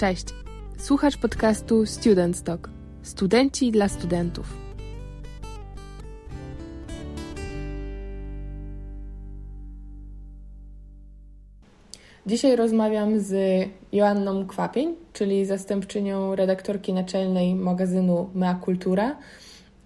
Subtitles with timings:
[0.00, 0.24] Cześć.
[0.78, 2.70] Słuchasz podcastu Student Talk.
[3.02, 4.46] Studenci dla studentów.
[12.26, 13.34] Dzisiaj rozmawiam z
[13.92, 19.16] Joanną Kwapień, czyli zastępczynią redaktorki naczelnej magazynu Mea Kultura,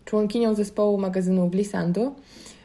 [0.04, 2.12] członkinią zespołu magazynu Glissando,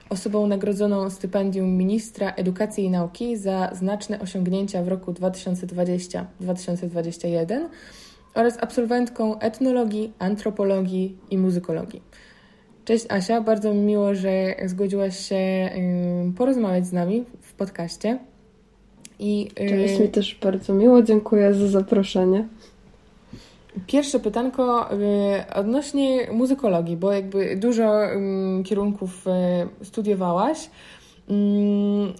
[0.09, 7.67] osobą nagrodzoną stypendium ministra edukacji i nauki za znaczne osiągnięcia w roku 2020-2021
[8.35, 12.01] oraz absolwentką etnologii, antropologii i muzykologii.
[12.85, 15.69] Cześć Asia, bardzo mi miło, że zgodziłaś się
[16.37, 18.19] porozmawiać z nami w podcaście.
[19.19, 22.47] I, Cześć, mi też bardzo miło, dziękuję za zaproszenie.
[23.87, 24.89] Pierwsze pytanko
[25.55, 27.91] odnośnie muzykologii, bo jakby dużo
[28.65, 29.25] kierunków
[29.83, 30.69] studiowałaś,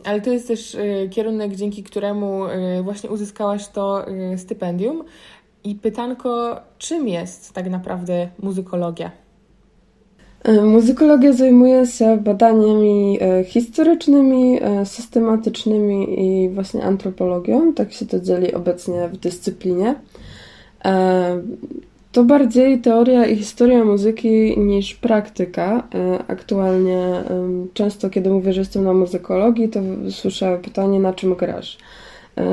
[0.06, 0.78] ale to jest też
[1.10, 2.42] kierunek, dzięki któremu
[2.84, 4.06] właśnie uzyskałaś to
[4.38, 5.04] stypendium.
[5.64, 9.12] I pytanko, czym jest tak naprawdę muzykologia?
[10.64, 17.74] Muzykologia zajmuje się badaniami historycznymi, systematycznymi i właśnie antropologią.
[17.74, 19.96] Tak się to dzieli obecnie w dyscyplinie.
[22.12, 25.84] To bardziej teoria i historia muzyki niż praktyka.
[26.28, 27.24] Aktualnie
[27.74, 31.78] często, kiedy mówię, że jestem na muzykologii, to słyszę pytanie, na czym grasz?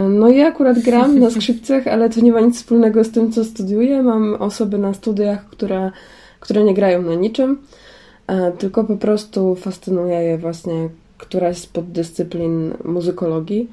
[0.08, 3.44] No ja akurat gram na skrzypcach, ale to nie ma nic wspólnego z tym, co
[3.44, 4.02] studiuję.
[4.02, 5.90] Mam osoby na studiach, które,
[6.40, 7.58] które nie grają na niczym,
[8.26, 10.88] e, tylko po prostu fascynuje je właśnie
[11.18, 13.70] któraś z poddyscyplin muzykologii.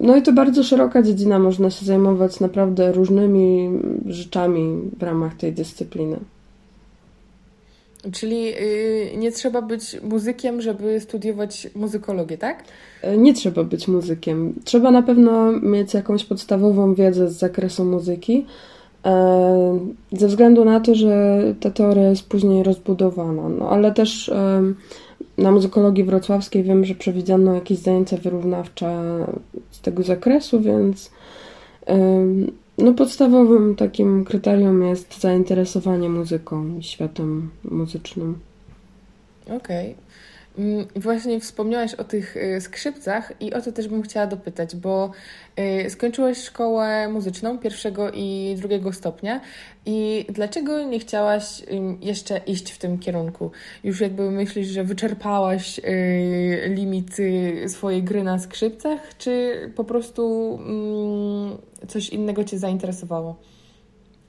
[0.00, 3.70] No i to bardzo szeroka dziedzina, można się zajmować naprawdę różnymi
[4.06, 6.16] rzeczami w ramach tej dyscypliny.
[8.12, 12.64] Czyli yy, nie trzeba być muzykiem, żeby studiować muzykologię, tak?
[13.02, 14.54] E, nie trzeba być muzykiem.
[14.64, 18.46] Trzeba na pewno mieć jakąś podstawową wiedzę z zakresu muzyki,
[19.06, 19.78] e,
[20.12, 23.48] ze względu na to, że ta teoria jest później rozbudowana.
[23.48, 24.30] No ale też
[25.38, 29.02] na muzykologii wrocławskiej wiem, że przewidziano jakieś zajęcia wyrównawcze
[29.70, 31.10] z tego zakresu, więc
[32.78, 38.38] no podstawowym takim kryterium jest zainteresowanie muzyką i światem muzycznym.
[39.44, 39.90] Okej.
[39.90, 40.05] Okay.
[40.58, 45.10] Mm, właśnie wspomniałaś o tych y, skrzypcach i o to też bym chciała dopytać, bo
[45.86, 49.40] y, skończyłaś szkołę muzyczną pierwszego i drugiego stopnia
[49.86, 51.62] i dlaczego nie chciałaś
[52.00, 53.50] jeszcze iść w tym kierunku?
[53.84, 55.82] Już jakby myślisz, że wyczerpałaś y,
[56.68, 63.36] limity swojej gry na skrzypcach, czy po prostu mm, coś innego Cię zainteresowało?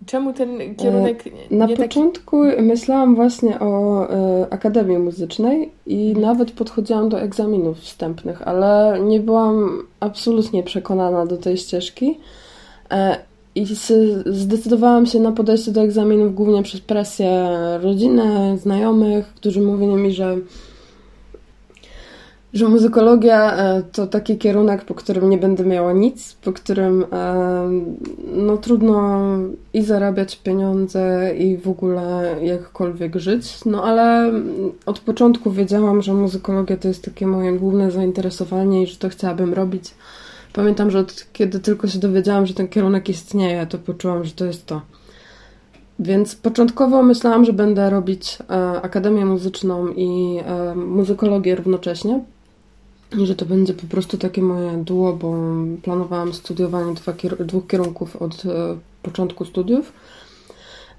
[0.05, 1.27] Czemu ten kierunek.
[1.27, 2.61] E, na początku taki...
[2.61, 6.25] myślałam właśnie o e, Akademii Muzycznej i mhm.
[6.25, 12.19] nawet podchodziłam do egzaminów wstępnych, ale nie byłam absolutnie przekonana do tej ścieżki.
[12.91, 13.17] E,
[13.55, 13.65] I
[14.25, 17.49] zdecydowałam się na podejście do egzaminów głównie przez presję
[17.81, 20.37] rodziny, znajomych, którzy mówili mi, że
[22.57, 27.69] że muzykologia e, to taki kierunek, po którym nie będę miała nic, po którym e,
[28.33, 29.21] no trudno
[29.73, 33.65] i zarabiać pieniądze i w ogóle jakkolwiek żyć.
[33.65, 34.31] No ale
[34.85, 39.53] od początku wiedziałam, że muzykologia to jest takie moje główne zainteresowanie i że to chciałabym
[39.53, 39.93] robić.
[40.53, 44.45] Pamiętam, że od kiedy tylko się dowiedziałam, że ten kierunek istnieje, to poczułam, że to
[44.45, 44.81] jest to.
[45.99, 50.39] Więc początkowo myślałam, że będę robić e, akademię muzyczną i
[50.75, 52.21] muzykologię równocześnie
[53.11, 55.35] że to będzie po prostu takie moje duo, bo
[55.83, 56.93] planowałam studiowanie
[57.39, 59.93] dwóch kierunków od e, początku studiów.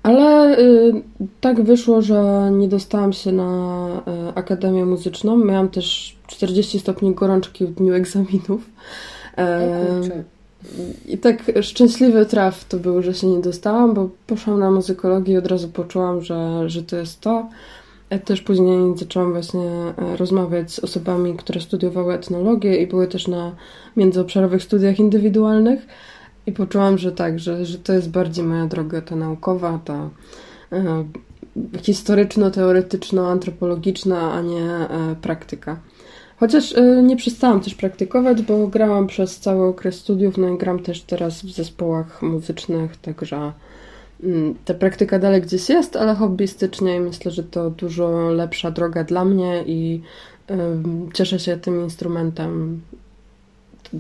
[0.03, 1.03] Ale y,
[1.41, 3.89] tak wyszło, że nie dostałam się na
[4.31, 5.37] y, Akademię Muzyczną.
[5.37, 8.71] Miałam też 40 stopni gorączki w dniu egzaminów.
[9.39, 9.85] E,
[11.07, 15.37] I tak szczęśliwy traf to był, że się nie dostałam, bo poszłam na muzykologię i
[15.37, 17.47] od razu poczułam, że, że to jest to.
[18.25, 23.57] Też później zaczęłam właśnie e, rozmawiać z osobami, które studiowały etnologię i były też na
[23.97, 25.87] międzyobszarowych studiach indywidualnych
[26.47, 30.11] i poczułam, że tak, że, że to jest bardziej moja droga ta naukowa, ta
[30.73, 31.05] e,
[31.83, 35.81] historyczno-teoretyczno-antropologiczna, a nie e, praktyka.
[36.41, 40.79] Chociaż e, nie przestałam też praktykować, bo grałam przez cały okres studiów, no i gram
[40.79, 43.53] też teraz w zespołach muzycznych, także
[44.65, 49.25] ta praktyka dalej gdzieś jest, ale hobbystycznie i myślę, że to dużo lepsza droga dla
[49.25, 50.03] mnie i
[51.15, 52.81] cieszę się tym instrumentem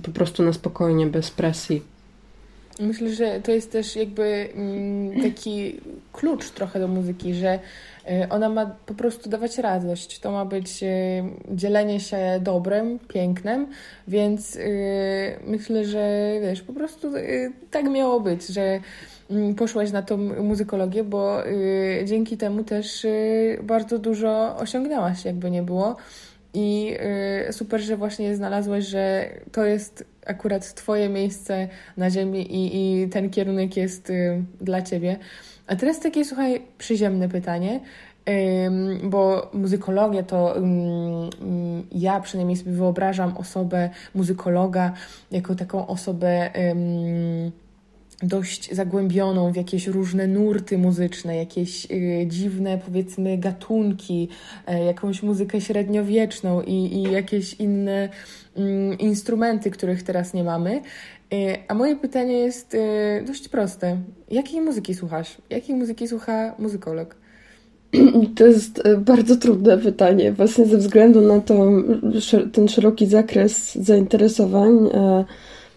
[0.02, 1.82] po prostu na spokojnie, bez presji.
[2.80, 5.80] Myślę, że to jest też jakby mm, taki
[6.12, 10.18] klucz trochę do muzyki, że y, ona ma po prostu dawać radość.
[10.18, 10.86] To ma być y,
[11.50, 13.66] dzielenie się dobrem, pięknem,
[14.08, 14.60] więc y,
[15.46, 17.12] myślę, że wiesz, po prostu
[17.70, 18.82] tak miało być, że mm,
[19.56, 21.42] poszłaś na tą muzykologię, bo
[22.04, 23.06] dzięki temu też
[23.62, 25.96] bardzo dużo osiągnęłaś, jakby nie było.
[26.54, 26.96] I
[27.50, 33.30] super, że właśnie znalazłaś, że to jest akurat Twoje miejsce na Ziemi i, i ten
[33.30, 35.16] kierunek jest y, dla Ciebie.
[35.66, 37.80] A teraz takie, słuchaj, przyziemne pytanie,
[39.02, 40.54] bo muzykologia to
[41.92, 44.92] ja przynajmniej sobie wyobrażam osobę muzykologa
[45.30, 46.50] jako taką osobę
[48.22, 54.28] dość zagłębioną w jakieś różne nurty muzyczne, jakieś y, dziwne, powiedzmy, gatunki,
[54.70, 58.08] y, jakąś muzykę średniowieczną i, i jakieś inne
[58.58, 58.60] y,
[58.98, 60.82] instrumenty, których teraz nie mamy.
[61.34, 62.78] Y, a moje pytanie jest y,
[63.26, 63.96] dość proste.
[64.30, 65.36] Jakiej muzyki słuchasz?
[65.50, 67.16] Jakiej muzyki słucha muzykolog?
[68.36, 71.70] To jest bardzo trudne pytanie, właśnie ze względu na to,
[72.52, 74.88] ten szeroki zakres zainteresowań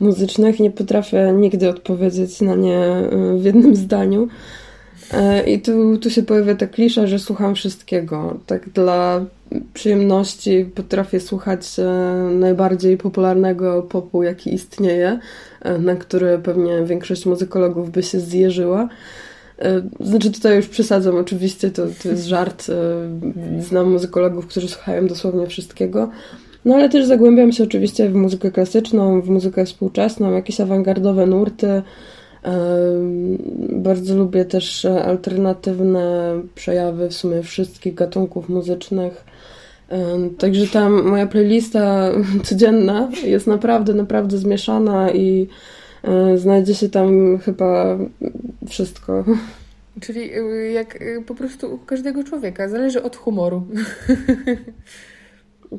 [0.01, 0.59] muzycznych.
[0.59, 4.27] Nie potrafię nigdy odpowiedzieć na nie e, w jednym zdaniu.
[5.13, 8.37] E, I tu, tu się pojawia ta klisza, że słucham wszystkiego.
[8.45, 9.25] Tak dla
[9.73, 11.83] przyjemności potrafię słuchać e,
[12.33, 15.19] najbardziej popularnego popu, jaki istnieje,
[15.79, 18.89] na który pewnie większość muzykologów by się zjeżyła.
[19.99, 22.71] Znaczy tutaj już przesadzam, oczywiście to, to jest żart.
[23.59, 26.09] Znam muzykologów, którzy słuchają dosłownie wszystkiego.
[26.65, 31.81] No ale też zagłębiam się oczywiście w muzykę klasyczną, w muzykę współczesną, jakieś awangardowe nurty.
[33.69, 39.25] Bardzo lubię też alternatywne przejawy w sumie wszystkich gatunków muzycznych.
[40.37, 42.11] Także tam moja playlista
[42.43, 45.47] codzienna jest naprawdę, naprawdę zmieszana i
[46.03, 47.97] e, znajdzie się tam chyba
[48.69, 49.23] wszystko.
[50.01, 53.63] Czyli y, jak y, po prostu u każdego człowieka, zależy od humoru.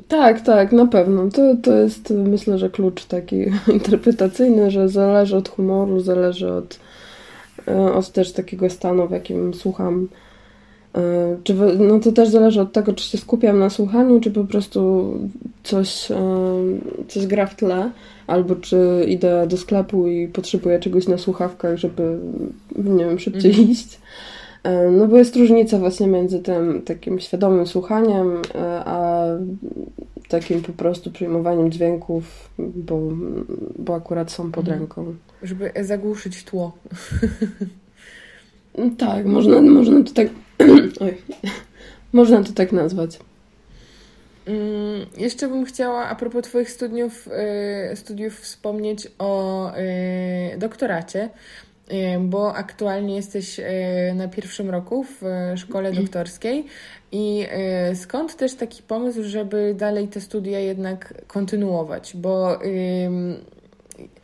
[0.07, 1.29] Tak, tak, na pewno.
[1.29, 3.37] To, to jest myślę, że klucz taki
[3.73, 6.79] interpretacyjny, że zależy od humoru, zależy od,
[7.67, 10.07] e, od też takiego stanu, w jakim słucham.
[10.95, 14.43] E, czy, no to też zależy od tego, czy się skupiam na słuchaniu, czy po
[14.43, 15.13] prostu
[15.63, 16.15] coś, e,
[17.07, 17.91] coś gra w tle,
[18.27, 22.17] albo czy idę do sklepu i potrzebuję czegoś na słuchawkach, żeby,
[22.75, 23.69] nie wiem, szybciej mhm.
[23.69, 23.99] iść.
[24.63, 29.25] E, no bo jest różnica właśnie między tym takim świadomym słuchaniem, e, a
[30.27, 32.99] takim po prostu przyjmowaniem dźwięków, bo,
[33.79, 34.79] bo akurat są pod mhm.
[34.79, 35.15] ręką.
[35.43, 36.77] Żeby zagłuszyć tło.
[38.97, 40.27] tak, można, można to tak...
[41.01, 41.17] Oj.
[42.13, 43.19] Można to tak nazwać.
[44.45, 49.71] Mm, jeszcze bym chciała, a propos Twoich studiów, e, studiów wspomnieć o
[50.57, 51.72] doktoracie, Y,
[52.19, 53.63] bo aktualnie jesteś y,
[54.15, 56.05] na pierwszym roku w y, szkole mhm.
[56.05, 56.65] doktorskiej
[57.11, 57.47] i
[57.95, 62.59] skąd też taki pomysł, żeby dalej te studia jednak kontynuować, bo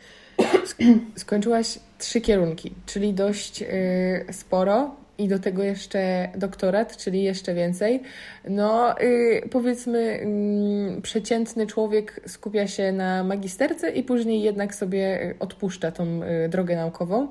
[1.16, 3.64] skończyłaś trzy kierunki, czyli dość
[4.32, 8.01] sporo i do tego jeszcze doktorat, czyli jeszcze więcej.
[8.50, 10.27] No, yy, powiedzmy,
[10.95, 16.75] yy, przeciętny człowiek skupia się na magisterce i później jednak sobie odpuszcza tą yy, drogę
[16.75, 17.27] naukową.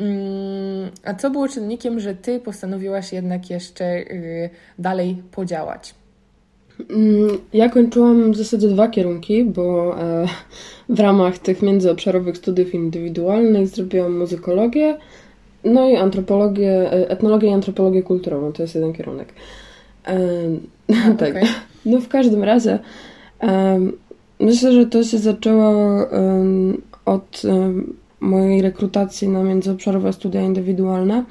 [0.00, 5.94] Mm, a co było czynnikiem, że ty postanowiłaś jednak jeszcze y, dalej podziałać?
[6.90, 10.26] Mm, ja kończyłam w zasadzie dwa kierunki, bo e,
[10.88, 14.98] w ramach tych międzyobszarowych studiów indywidualnych zrobiłam muzykologię,
[15.64, 19.32] no i antropologię, e, etnologię i antropologię kulturową, to jest jeden kierunek.
[20.04, 20.12] A,
[21.18, 21.30] tak.
[21.30, 21.42] Okay.
[21.86, 22.78] No w każdym razie
[24.40, 25.72] myślę, że to się zaczęło
[27.04, 27.42] od
[28.20, 31.24] mojej rekrutacji na międzyobszarowe studia indywidualne,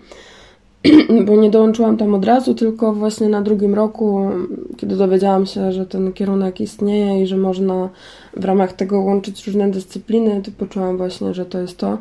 [1.25, 4.29] bo nie dołączyłam tam od razu, tylko właśnie na drugim roku,
[4.77, 7.89] kiedy dowiedziałam się, że ten kierunek istnieje i że można
[8.37, 11.97] w ramach tego łączyć różne dyscypliny, to poczułam właśnie, że to jest to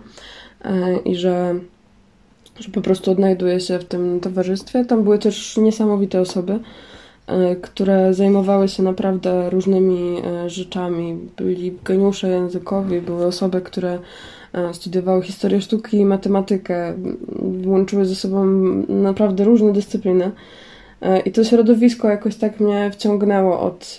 [0.65, 1.55] e, i że,
[2.61, 4.85] że po prostu odnajduję się w tym towarzystwie.
[4.85, 6.59] Tam były też niesamowite osoby,
[7.27, 11.19] e, które zajmowały się naprawdę różnymi e, rzeczami.
[11.37, 13.99] Byli geniusze językowi, były osoby, które
[14.53, 16.95] E, studiowały historię sztuki i matematykę.
[17.65, 18.45] Łączyły ze sobą
[18.89, 20.31] naprawdę różne dyscypliny.
[21.25, 23.97] I to środowisko jakoś tak mnie wciągnęło od,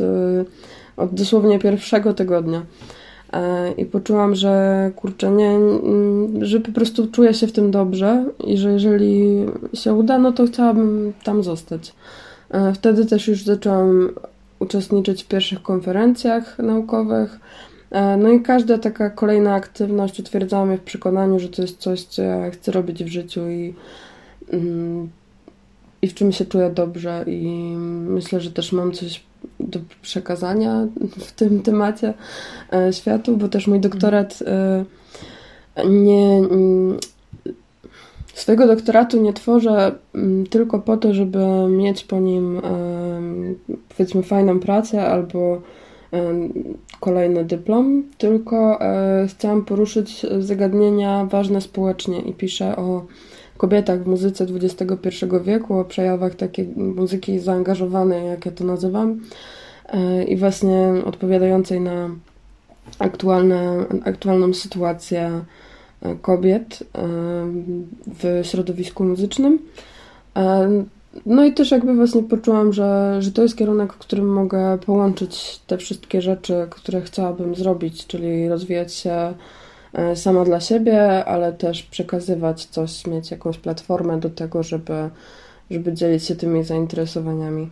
[0.98, 2.62] od dosłownie pierwszego tygodnia.
[3.78, 5.60] I poczułam, że kurczę, nie,
[6.42, 10.46] że po prostu czuję się w tym dobrze i że jeżeli się uda, no to
[10.46, 11.94] chciałabym tam zostać.
[12.74, 14.10] Wtedy też już zaczęłam
[14.60, 17.40] uczestniczyć w pierwszych konferencjach naukowych
[18.18, 22.22] No i każda taka kolejna aktywność utwierdzała mnie w przekonaniu, że to jest coś, co
[22.22, 23.74] ja chcę robić w życiu i,
[24.52, 25.10] mm,
[26.02, 27.24] i w czym się czuję dobrze.
[27.28, 27.48] I
[28.08, 29.24] myślę, że też mam coś
[29.60, 30.88] do przekazania
[31.20, 32.14] w tym temacie
[32.74, 34.86] e, światu, bo też mój doktorat e,
[35.90, 36.38] nie.
[36.38, 36.98] Mm,
[38.34, 42.62] swojego doktoratu nie tworzę mm, tylko po to, żeby mieć po nim e,
[43.90, 45.62] powiedzmy fajną pracę albo
[47.00, 48.80] kolejny dyplom, tylko
[49.28, 53.06] chciałam poruszyć zagadnienia ważne społecznie i piszę o
[53.60, 55.10] kobietach w muzyce XXI
[55.44, 59.20] wieku, o przejawach takiej muzyki zaangażowanej, jak ja to nazywam,
[59.88, 62.10] e, i właśnie odpowiadającej na
[63.00, 65.32] aktualne, aktualną sytuację
[66.02, 67.08] e, kobiet e,
[68.08, 69.60] w środowisku muzycznym.
[71.26, 75.60] No i też jakby właśnie poczułam, że, że to jest kierunek, w którym mogę połączyć
[75.68, 79.34] te wszystkie rzeczy, które chciałabym zrobić, czyli rozwijać się
[80.16, 85.10] sama dla siebie, ale też przekazywać coś, mieć jakąś platformę do tego, żeby,
[85.72, 87.70] żeby dzielić się tymi zainteresowaniami.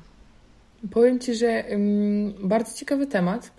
[0.91, 3.51] Powiem Ci, że um, bardzo ciekawy temat.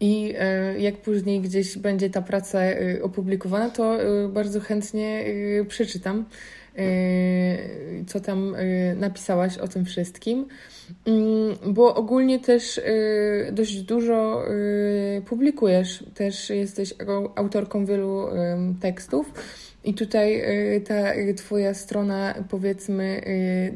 [0.00, 3.98] I e, jak później gdzieś będzie ta praca e, opublikowana, to
[4.28, 5.24] bardzo chętnie
[5.68, 6.24] przeczytam,
[8.06, 8.56] co tam
[8.96, 10.46] napisałaś o tym wszystkim.
[11.06, 16.94] Mm, bo ogólnie też y, dość dużo y, publikujesz, też jesteś
[17.34, 18.26] autorką wielu
[18.80, 19.32] tekstów.
[19.84, 20.42] I tutaj
[20.76, 23.22] y, ta Twoja strona, powiedzmy,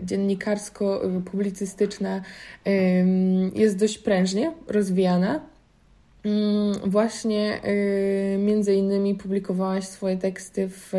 [0.05, 2.21] dziennikarsko-publicystyczna
[3.55, 5.54] jest dość prężnie rozwijana.
[6.25, 7.61] Mm, właśnie
[8.39, 10.93] między innymi publikowałaś swoje teksty w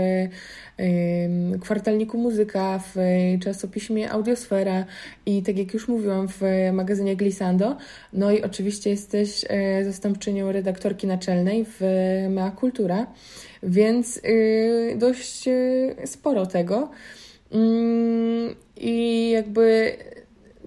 [1.61, 2.95] kwartalniku Muzyka, w
[3.43, 4.85] czasopiśmie Audiosfera
[5.25, 6.41] i tak jak już mówiłam w
[6.73, 7.77] magazynie Glissando.
[8.13, 9.45] No i oczywiście jesteś
[9.83, 11.81] zastępczynią redaktorki naczelnej w
[12.29, 13.07] Mea Kultura,
[13.63, 16.89] więc y, dość y, sporo tego.
[17.51, 19.97] Mm, I jakby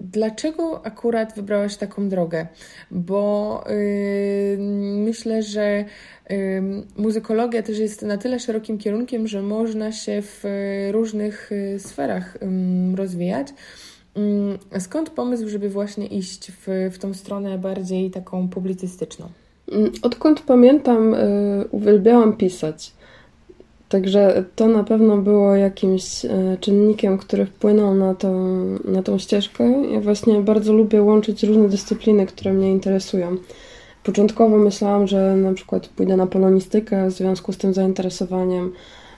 [0.01, 2.47] dlaczego akurat wybrałaś taką drogę?
[2.91, 4.57] Bo yy,
[5.05, 5.85] myślę, że
[6.29, 6.37] yy,
[6.97, 10.43] muzykologia też jest na tyle szerokim kierunkiem, że można się w
[10.91, 12.37] różnych yy, sferach
[12.95, 13.47] rozwijać.
[14.79, 19.29] Skąd pomysł, żeby właśnie iść w, w tą stronę bardziej taką publicystyczną?
[20.01, 22.91] Odkąd pamiętam, y, uwielbiałam pisać.
[23.89, 29.83] Także to na pewno było jakimś e, czynnikiem, który wpłynął na tą, na tą ścieżkę.
[29.93, 33.37] Ja właśnie bardzo lubię łączyć różne dyscypliny, które mnie interesują.
[34.03, 38.71] Początkowo myślałam, że na przykład pójdę na polonistykę w związku z tym zainteresowaniem.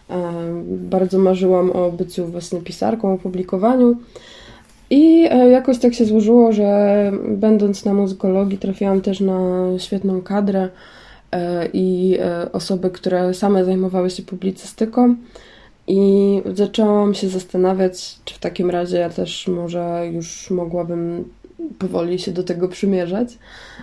[0.09, 0.33] E,
[0.65, 3.97] bardzo marzyłam o byciu właśnie pisarką, o publikowaniu.
[4.89, 9.39] I e, jakoś tak się złożyło, że będąc na muzykologii trafiłam też na
[9.77, 10.69] świetną kadrę
[11.73, 15.15] i e, osoby, które same zajmowały się publicystyką.
[15.88, 21.29] I zaczęłam się zastanawiać, czy w takim razie ja też może już mogłabym
[21.79, 23.38] powoli się do tego przymierzać.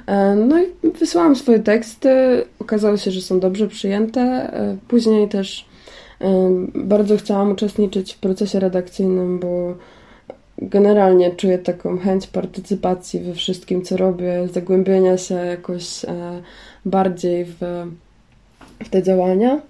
[0.07, 0.67] E, no i
[0.99, 2.09] wysłałam swoje teksty.
[2.59, 4.53] Okazało się, że są dobrze przyjęte.
[4.89, 5.69] Później też
[6.75, 9.75] bardzo chciałam uczestniczyć w procesie redakcyjnym, bo
[10.63, 16.07] generalnie czuję taką chęć partycypacji we wszystkim, co robię, zagłębienia się jakoś
[16.85, 17.57] bardziej w,
[18.85, 19.61] w te działania.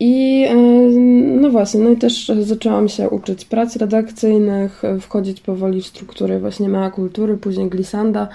[0.00, 0.54] I e,
[1.40, 6.68] no właśnie, no i też zaczęłam się uczyć prac redakcyjnych, wchodzić powoli w struktury właśnie
[6.68, 8.28] Mea Kultury, później Glissanda.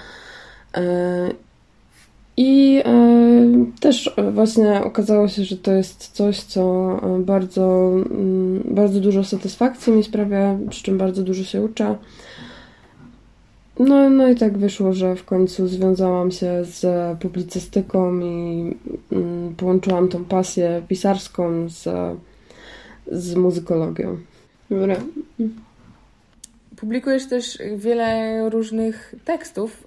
[2.38, 9.00] E, I e, też właśnie okazało się, że to jest coś, co bardzo, mm, bardzo
[9.00, 11.96] dużo satysfakcji mi sprawia, przy czym bardzo dużo się uczę.
[13.78, 16.86] No, no i tak wyszło, że w końcu związałam się z
[17.18, 18.74] publicystyką i
[19.12, 21.88] mm, połączyłam tą pasję pisarską z,
[23.12, 24.16] z muzykologią.
[24.70, 24.96] Dobra.
[26.76, 29.84] Publikujesz też wiele różnych tekstów.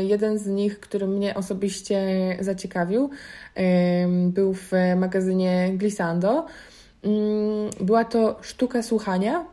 [0.00, 2.00] Y, jeden z nich, który mnie osobiście
[2.40, 3.10] zaciekawił,
[4.26, 6.46] był w magazynie Glissando.
[7.02, 9.44] Mm, była to sztuka słuchania.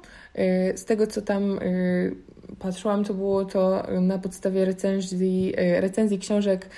[0.71, 2.15] Y, z tego, co tam y,
[2.59, 6.69] patrzyłam, to było to na podstawie recenzji, recenzji książek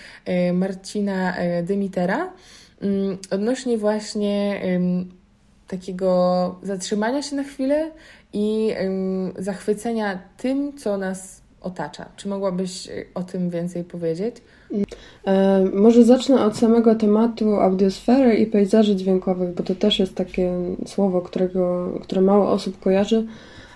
[0.54, 2.34] Marcina Dymitera
[2.82, 4.62] mm, odnośnie właśnie
[5.68, 7.92] takiego zatrzymania się na chwilę
[8.36, 8.74] i
[9.40, 12.06] zachwycenia tym, co nas otacza.
[12.16, 14.36] Czy mogłabyś o tym więcej powiedzieć?
[15.74, 20.54] Może zacznę od samego tematu audiosfery i pejzaży dźwiękowych, bo to też jest takie
[20.86, 23.26] słowo, którego, które mało osób kojarzy.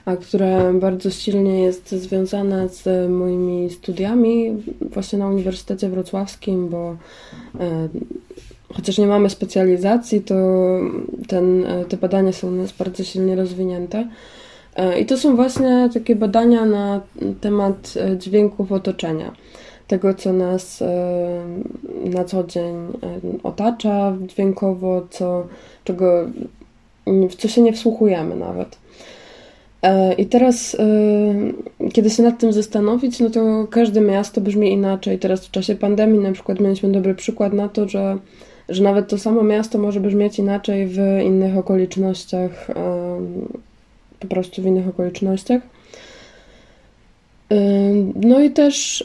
[0.09, 6.95] a które bardzo silnie jest związane z moimi studiami właśnie na Uniwersytecie Wrocławskim, bo
[8.73, 10.35] chociaż nie mamy specjalizacji, to
[11.27, 14.07] ten, te badania są u nas bardzo silnie rozwinięte.
[14.99, 17.01] I to są właśnie takie badania na
[17.41, 19.31] temat dźwięków otoczenia
[19.89, 21.43] tego, co nas e,
[22.05, 25.47] na co dzień e, otacza dźwiękowo, co,
[25.83, 26.25] czego,
[27.29, 28.77] w co się nie wsłuchujemy nawet.
[29.81, 30.77] E, I teraz,
[31.93, 35.19] kiedy się nad tym zastanowić, no to każde miasto brzmi inaczej.
[35.19, 38.17] Teraz w czasie pandemii na przykład mieliśmy dobry przykład na to, że,
[38.69, 42.67] że nawet to samo miasto może brzmieć inaczej w innych okolicznościach,
[44.19, 45.61] po prostu w innych okolicznościach.
[48.15, 49.03] No i też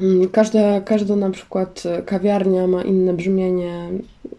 [0.00, 3.88] Mm, każda, każda na przykład kawiarnia ma inne brzmienie.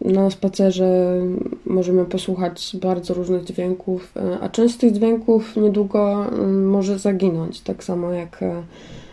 [0.00, 1.20] Na spacerze
[1.66, 7.84] możemy posłuchać bardzo różnych dźwięków, e, a część z tych dźwięków niedługo może zaginąć, tak
[7.84, 8.40] samo jak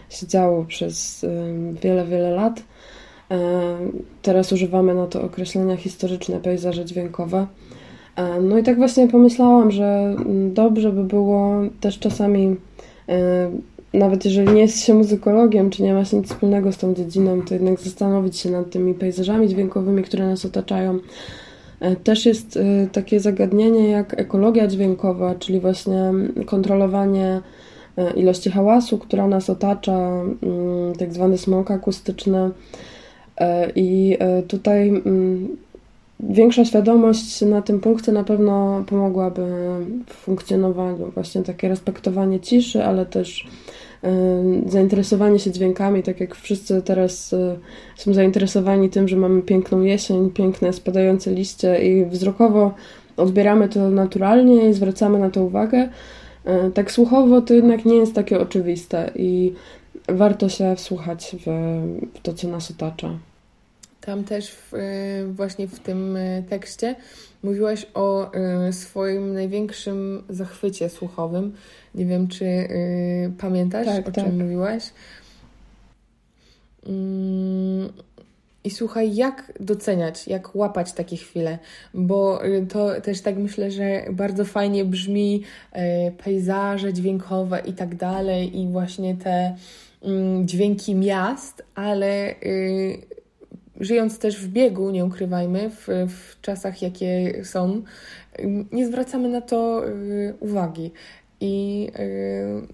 [0.10, 1.26] się działo przez
[1.82, 2.64] wiele, wiele lat.
[4.22, 7.48] Teraz używamy na to określenia historyczne, pejzaże dźwiękowe.
[8.42, 12.56] No i tak właśnie pomyślałam, że mm, dobrze by było też czasami
[13.94, 17.42] nawet jeżeli nie jest się muzykologiem, czy nie ma się nic wspólnego z tą dziedziną,
[17.42, 21.00] to jednak zastanowić się nad tymi pejzażami dźwiękowymi, które nas otaczają.
[21.80, 26.12] E, też jest e, takie zagadnienie jak ekologia dźwiękowa, czyli właśnie
[26.46, 27.42] kontrolowanie
[27.98, 29.98] e, ilości hałasu, która nas otacza,
[30.44, 32.50] mm, tak zwany smog akustyczny.
[33.76, 35.58] I tutaj mm,
[36.20, 39.42] większa świadomość na tym punkcie na pewno pomogłaby
[40.08, 43.48] w funkcjonowaniu, właśnie takie respektowanie ciszy, ale też
[44.66, 47.56] zainteresowanie się dźwiękami, tak jak wszyscy teraz e,
[47.96, 52.74] są zainteresowani tym, że mamy piękną jesień, piękne spadające liście i wzrokowo
[53.18, 55.90] odbieramy to naturalnie i zwracamy na to uwagę.
[56.46, 59.54] E, tak słuchowo to jednak nie jest takie oczywiste i
[60.08, 61.50] warto się wsłuchać w,
[62.14, 63.29] w to, co nas otacza.
[64.10, 64.78] Tam też w, e,
[65.26, 66.18] właśnie w tym
[66.50, 66.96] tekście
[67.44, 68.32] mówiłaś o
[68.72, 71.54] swoim największym zachwycie słuchowym,
[71.96, 72.46] nie wiem, czy
[73.38, 74.26] pamiętasz, tak, o tak.
[74.26, 74.84] czym mówiłaś.
[76.86, 77.90] Mm,
[78.64, 81.60] I słuchaj, jak doceniać, jak łapać takie chwile,
[81.94, 85.44] bo to też tak myślę, że bardzo fajnie brzmi
[86.24, 89.56] pejzaże dźwiękowe i tak dalej, i właśnie te
[90.04, 92.36] mm, dźwięki miast, ale
[93.80, 97.82] żyjąc też w biegu, nie ukrywajmy, w, w czasach, jakie są,
[98.72, 99.84] nie zwracamy na to
[100.40, 100.92] uwagi
[101.42, 102.68] i y,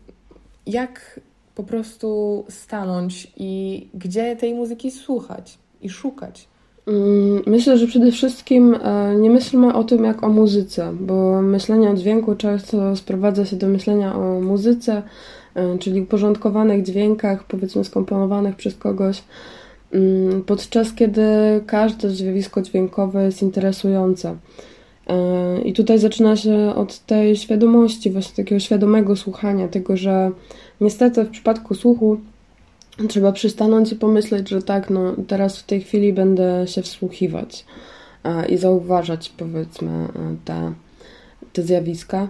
[0.66, 1.20] jak
[1.56, 6.48] po prostu stanąć i gdzie tej muzyki słuchać i szukać.
[6.88, 11.90] Mm, myślę, że przede wszystkim e, nie myślmy o tym jak o muzyce, bo myślenie
[11.90, 15.04] o dźwięku często sprowadza się do myślenia o muzyce,
[15.56, 19.24] e, czyli uporządkowanych dźwiękach, powiedzmy skomponowanych przez kogoś,
[20.46, 21.22] podczas kiedy
[21.66, 24.36] każde zjawisko dźwiękowe jest interesujące.
[25.66, 30.32] I tutaj zaczyna się od tej świadomości, właśnie takiego świadomego słuchania, tego, że
[30.82, 32.18] niestety w przypadku słuchu
[33.08, 37.66] trzeba przystanąć i pomyśleć, że tak, no teraz w tej chwili będę się wsłuchiwać
[38.50, 40.08] i zauważać, powiedzmy,
[40.46, 40.74] te,
[41.54, 42.28] te zjawiska.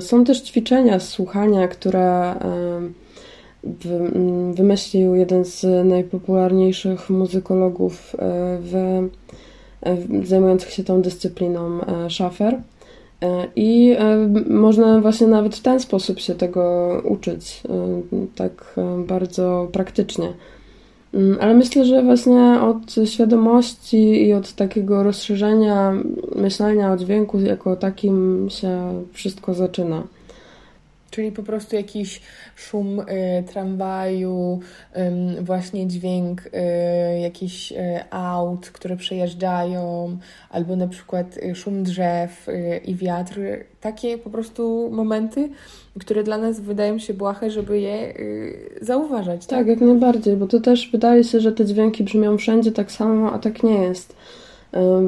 [0.00, 2.34] Są też ćwiczenia słuchania, które
[4.54, 8.16] wymyślił jeden z najpopularniejszych muzykologów
[8.60, 9.02] w
[9.82, 12.60] E, zajmujących się tą dyscypliną e, szafer.
[13.22, 13.96] E, I
[14.50, 17.62] można właśnie nawet w ten sposób się tego uczyć,
[18.34, 18.74] tak
[19.06, 20.32] bardzo praktycznie.
[21.14, 25.92] Mm, ale myślę, że właśnie od świadomości i od takiego rozszerzenia
[26.36, 30.02] myślenia o dźwięku jako takim się wszystko zaczyna.
[31.10, 32.20] Czyli po prostu jakiś
[32.56, 33.04] szum y,
[33.46, 34.60] tramwaju,
[35.38, 37.76] y, właśnie dźwięk y, jakichś y,
[38.10, 40.18] aut, które przejeżdżają,
[40.50, 43.40] albo na przykład y, szum drzew y, i wiatr.
[43.80, 45.48] Takie po prostu momenty,
[46.00, 48.14] które dla nas wydają się błahe, żeby je
[48.80, 49.46] zauważać.
[49.46, 49.58] Tak?
[49.58, 53.32] tak, jak najbardziej, bo to też wydaje się, że te dźwięki brzmią wszędzie tak samo,
[53.32, 54.16] a tak nie jest.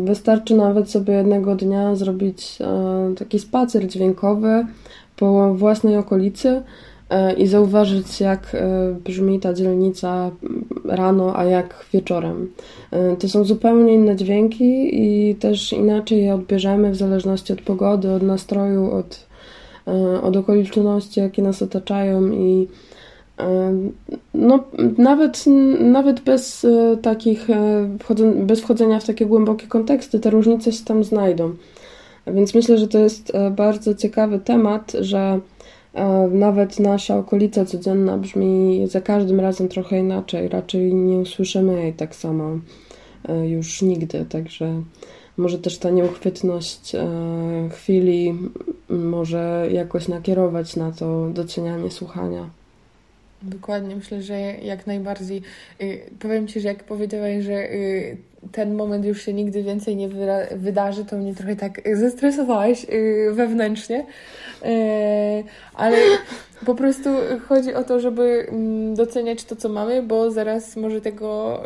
[0.05, 2.59] Wystarczy nawet sobie jednego dnia zrobić
[3.19, 4.67] taki spacer dźwiękowy,
[5.21, 6.63] po własnej okolicy
[7.11, 10.31] e, i zauważyć, jak e, brzmi ta dzielnica
[10.85, 12.51] rano, a jak wieczorem.
[12.91, 18.11] E, to są zupełnie inne dźwięki i też inaczej je odbierzemy w zależności od pogody,
[18.11, 19.27] od nastroju, od,
[20.23, 22.69] od okoliczności, jakie nas otaczają i
[24.35, 24.65] no,
[24.99, 25.45] nawet,
[25.81, 26.67] nawet bez
[27.03, 27.49] takich,
[28.35, 31.55] bez wchodzenia w takie głębokie konteksty, te różnice się tam znajdą.
[32.35, 35.41] Więc myślę, że to jest bardzo ciekawy temat, że
[36.31, 40.49] nawet nasza okolica codzienna brzmi za każdym razem trochę inaczej.
[40.49, 42.59] Raczej nie usłyszymy jej tak samo
[43.43, 44.83] już nigdy, także
[45.37, 46.93] może też ta nieuchwytność
[47.71, 48.39] chwili
[48.89, 52.51] może jakoś nakierować na to docenianie słuchania.
[53.43, 55.43] Dokładnie, myślę, że jak najbardziej.
[55.81, 58.17] Y, powiem Ci, że jak powiedziałaś, że y,
[58.53, 60.09] ten moment już się nigdy więcej nie
[60.57, 64.07] wydarzy, to mnie trochę tak zestresowałaś y, wewnętrznie.
[65.75, 65.97] Ale
[66.67, 67.11] po prostu
[67.49, 71.61] chodzi o to, żeby mm, doceniać to, co mamy, bo zaraz może tego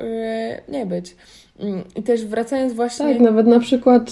[0.69, 1.17] nie być.
[1.61, 3.13] Mm, I też wracając właśnie.
[3.13, 4.11] Tak, nawet na przykład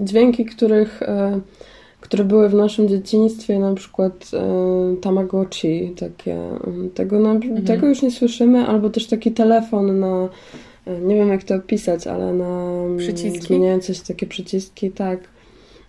[0.00, 1.00] dźwięki, których
[2.00, 7.64] które były w naszym dzieciństwie, na przykład e, Tamagotchi, takie, mm, tego, na, mhm.
[7.64, 10.28] tego już nie słyszymy, albo też taki telefon na,
[10.86, 13.46] e, nie wiem jak to opisać, ale na mm, przyciski?
[13.46, 15.18] zmieniające się takie przyciski, tak.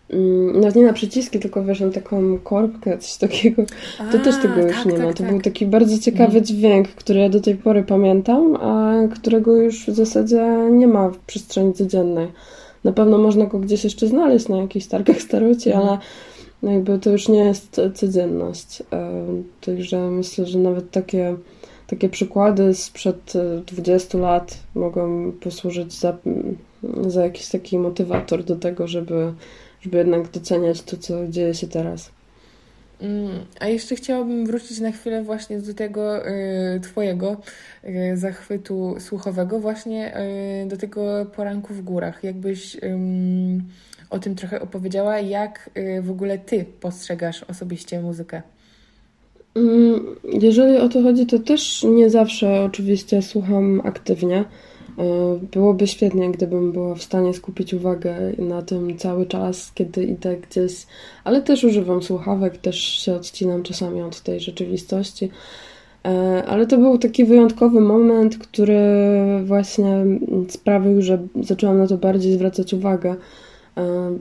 [0.10, 3.64] Mm, nawet nie na przyciski, tylko wiesz, na taką korbkę, coś takiego.
[4.00, 5.14] A, to też tego już tak, nie tak, ma.
[5.14, 5.32] To tak.
[5.32, 6.46] był taki bardzo ciekawy mhm.
[6.46, 11.18] dźwięk, który ja do tej pory pamiętam, a którego już w zasadzie nie ma w
[11.18, 12.28] przestrzeni codziennej.
[12.88, 15.88] Na pewno można go gdzieś jeszcze znaleźć na jakichś targach staroci, mhm.
[15.88, 15.98] ale
[16.64, 18.84] no jakby to już nie jest codzienność.
[18.94, 19.26] E,
[19.62, 21.36] także myślę, że nawet takie,
[21.88, 23.34] takie przykłady sprzed
[23.66, 26.18] 20 lat mogą posłużyć za,
[27.08, 29.34] za jakiś taki motywator do tego, żeby,
[29.82, 32.12] żeby jednak doceniać to, co dzieje się teraz.
[33.02, 37.38] Mm, a jeszcze chciałabym wrócić na chwilę właśnie do tego y, Twojego
[37.84, 40.18] y, zachwytu słuchowego, właśnie
[40.64, 42.24] y, do tego poranku w górach.
[42.24, 42.78] Jakbyś
[44.10, 45.70] o tym trochę opowiedziała, jak
[46.02, 48.42] w ogóle Ty postrzegasz osobiście muzykę?
[49.56, 54.46] Mm, jeżeli o to chodzi, to też nie zawsze oczywiście słucham aktywnie.
[54.98, 55.04] E,
[55.52, 60.88] byłoby świetnie, gdybym była w stanie skupić uwagę na tym cały czas, kiedy idę gdzieś,
[61.24, 65.30] ale też używam słuchawek, też się odcinam czasami od tej rzeczywistości.
[66.06, 68.80] E, ale to był taki wyjątkowy moment, który
[69.46, 70.06] właśnie
[70.50, 73.16] sprawił, że zaczęłam na to bardziej zwracać uwagę.
[73.78, 74.18] E,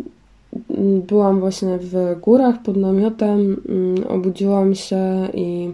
[1.08, 5.70] byłam właśnie w górach pod namiotem, mm, obudziłam się i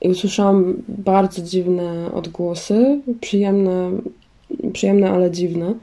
[0.00, 3.90] i usłyszałam bardzo dziwne odgłosy, przyjemne,
[4.72, 5.74] przyjemne ale dziwne.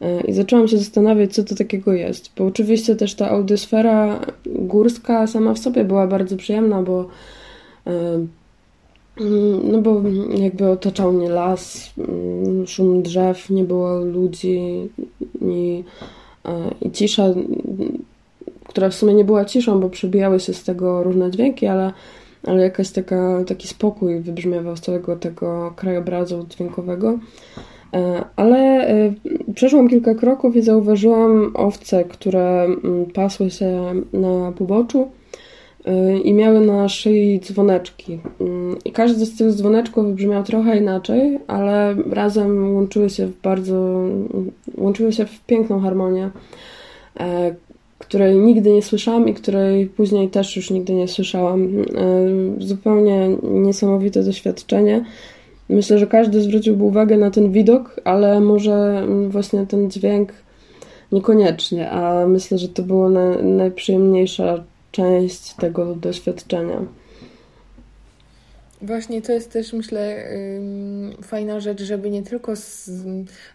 [0.00, 2.30] E, I zaczęłam się zastanawiać, co to takiego jest.
[2.36, 7.08] Bo oczywiście też ta audiosfera górska sama w sobie była bardzo przyjemna, bo
[7.86, 8.26] e,
[9.64, 10.02] no bo
[10.38, 14.60] jakby otaczał mnie las, mm, szum drzew, nie było ludzi
[15.42, 15.84] i,
[16.44, 17.34] e, i cisza,
[18.64, 21.92] która w sumie nie była ciszą, bo przebijały się z tego różne dźwięki, ale
[22.46, 27.18] ale jakaś taka, taki spokój wybrzmiewał z całego tego krajobrazu dźwiękowego.
[27.94, 29.12] E, ale e,
[29.54, 35.08] przeszłam kilka kroków i zauważyłam owce, które mm, pasły się na poboczu
[35.84, 38.20] e, i miały na szyi dzwoneczki.
[38.40, 44.04] Mm, I każdy z tych dzwoneczków wybrzmiał trochę inaczej, ale razem łączyły się w bardzo,
[44.76, 46.30] łączyły się w piękną harmonię,
[48.00, 51.62] której nigdy nie słyszałam i której później też już nigdy nie słyszałam.
[51.62, 51.84] E,
[52.58, 55.04] zupełnie niesamowite doświadczenie.
[55.68, 60.32] Myślę, że każdy zwróciłby uwagę na ten widok, ale może właśnie ten dźwięk
[61.12, 63.08] niekoniecznie, a myślę, że to była
[63.42, 66.84] najprzyjemniejsza część tego doświadczenia.
[68.82, 70.24] Właśnie to jest też, myślę,
[71.22, 72.52] fajna rzecz, żeby nie tylko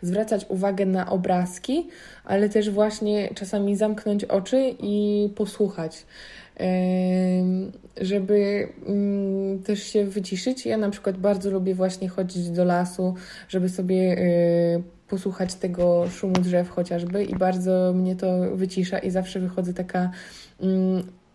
[0.01, 1.87] zwracać uwagę na obrazki,
[2.25, 6.05] ale też właśnie czasami zamknąć oczy i posłuchać.
[8.01, 8.67] Żeby
[9.65, 10.65] też się wyciszyć.
[10.65, 13.15] Ja na przykład bardzo lubię właśnie chodzić do lasu,
[13.49, 19.39] żeby sobie y, posłuchać tego szumu drzew chociażby i bardzo mnie to wycisza i zawsze
[19.39, 20.11] wychodzę taka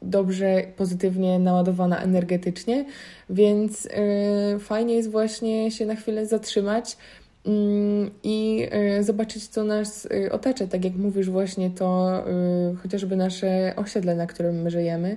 [0.02, 2.84] dobrze, pozytywnie naładowana energetycznie,
[3.30, 6.96] więc yy, fajnie jest właśnie się na chwilę zatrzymać
[7.44, 7.52] yy,
[8.22, 8.56] i
[8.96, 10.66] yy, zobaczyć, co nas y, otacza.
[10.66, 12.18] Tak jak mówisz, właśnie to
[12.72, 15.16] y, chociażby nasze osiedle, na którym my żyjemy.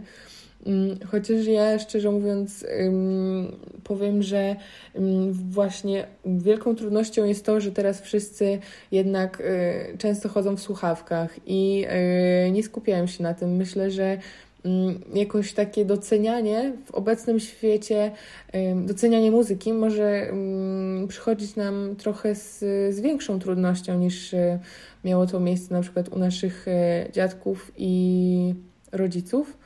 [0.65, 2.65] Mm, chociaż ja szczerze mówiąc
[3.83, 4.55] powiem, że
[5.31, 8.59] właśnie wielką trudnością jest to, że teraz wszyscy
[8.91, 11.85] jednak y, często chodzą w słuchawkach i
[12.51, 13.55] nie skupiają się na tym.
[13.55, 14.21] Myślę, że Mm,
[15.13, 18.11] jakoś takie docenianie w obecnym świecie,
[18.75, 22.59] docenianie muzyki może mm, przychodzić nam trochę z,
[22.95, 24.59] z większą trudnością niż e,
[25.03, 28.55] miało to miejsce na przykład u naszych e, dziadków i
[28.91, 29.57] rodziców.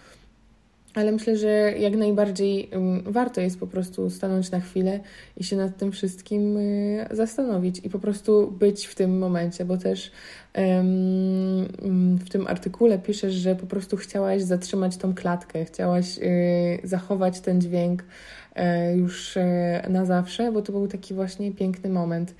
[0.97, 2.69] Ale myślę, że jak najbardziej
[3.05, 4.99] warto jest po prostu stanąć na chwilę
[5.37, 9.77] i się nad tym wszystkim y, zastanowić i po prostu być w tym momencie, bo
[9.77, 10.11] też
[12.25, 17.61] w tym artykule piszesz, że po prostu chciałaś zatrzymać tą klatkę, chciałaś y, zachować ten
[17.61, 19.41] dźwięk y, już y,
[19.89, 22.35] na zawsze, bo to był taki właśnie piękny moment.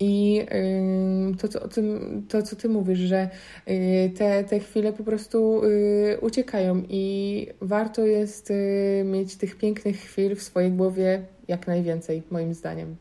[0.00, 0.46] I
[1.40, 3.28] to, co, tym, to, co ty mówisz, że
[4.16, 5.62] te, te chwile po prostu
[6.20, 8.52] uciekają i warto jest
[9.04, 12.96] mieć tych pięknych chwil w swojej głowie jak najwięcej, moim zdaniem.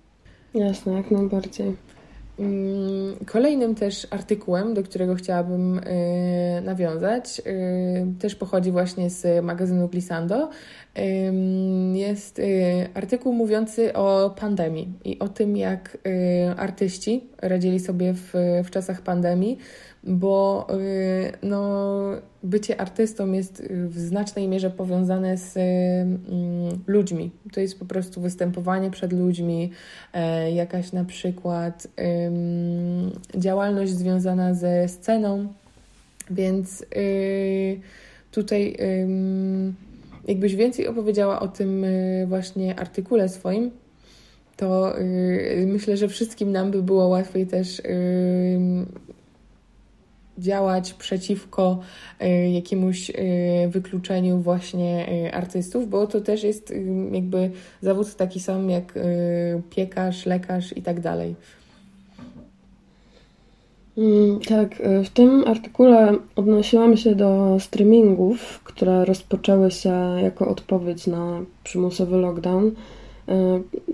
[0.54, 1.76] Jasne, jak najbardziej.
[2.40, 9.88] Mm, kolejnym też artykułem, do którego chciałabym y, nawiązać, y, też pochodzi właśnie z magazynu
[9.88, 10.50] Glissando.
[11.94, 12.44] Jest y,
[12.94, 15.98] artykuł mówiący o pandemii i o tym, jak
[16.58, 19.58] artyści radzili sobie w, w czasach pandemii
[20.04, 22.00] bo y, no,
[22.44, 27.32] bycie artystą jest w znacznej mierze powiązane z mm, ludźmi.
[27.54, 29.72] To jest po prostu występowanie przed ludźmi,
[30.14, 31.88] e, jakaś na przykład
[33.36, 35.48] działalność związana ze sceną,
[36.32, 37.80] więc y,
[38.32, 38.78] tutaj
[40.28, 43.72] jakbyś więcej opowiedziała o tym y, właśnie artykule swoim,
[44.58, 44.94] to
[45.66, 47.82] myślę, że wszystkim nam by było łatwiej też
[50.40, 51.80] działać przeciwko
[52.20, 53.14] e, jakiemuś e,
[53.68, 56.74] wykluczeniu właśnie e, artystów, bo to też jest
[57.12, 58.94] jakby zawód taki sam jak
[59.70, 61.36] piekarz, lekarz i tak dalej.
[63.98, 71.42] Mm, tak, w tym artykule odnosiłam się do streamingów, które rozpoczęły się jako odpowiedź na
[71.64, 72.72] przymusowy lockdown,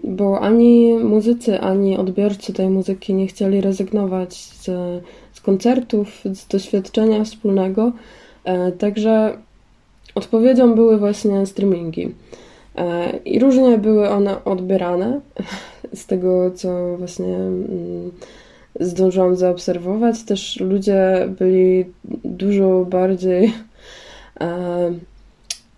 [0.03, 4.69] bo ani muzycy, ani odbiorcy tej muzyki nie chcieli rezygnować z
[5.45, 7.91] koncertów, z doświadczenia wspólnego.
[8.43, 9.37] E, także
[10.15, 12.15] odpowiedzią były właśnie streamingi.
[12.75, 15.21] E, I różnie były one odbierane
[15.93, 18.11] z tego, co właśnie mm,
[18.79, 20.23] zdążyłam zaobserwować.
[20.23, 21.85] Też ludzie byli
[22.23, 23.53] dużo bardziej
[24.41, 24.93] e,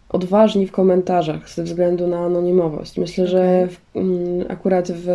[0.10, 2.98] odważni w komentarzach ze względu na anonimowość.
[2.98, 5.08] Myślę, że w, mm, akurat w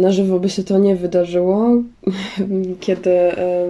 [0.00, 1.70] na żywo by się to nie wydarzyło,
[2.80, 3.66] kiedy, e,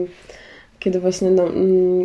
[0.78, 1.44] kiedy właśnie na,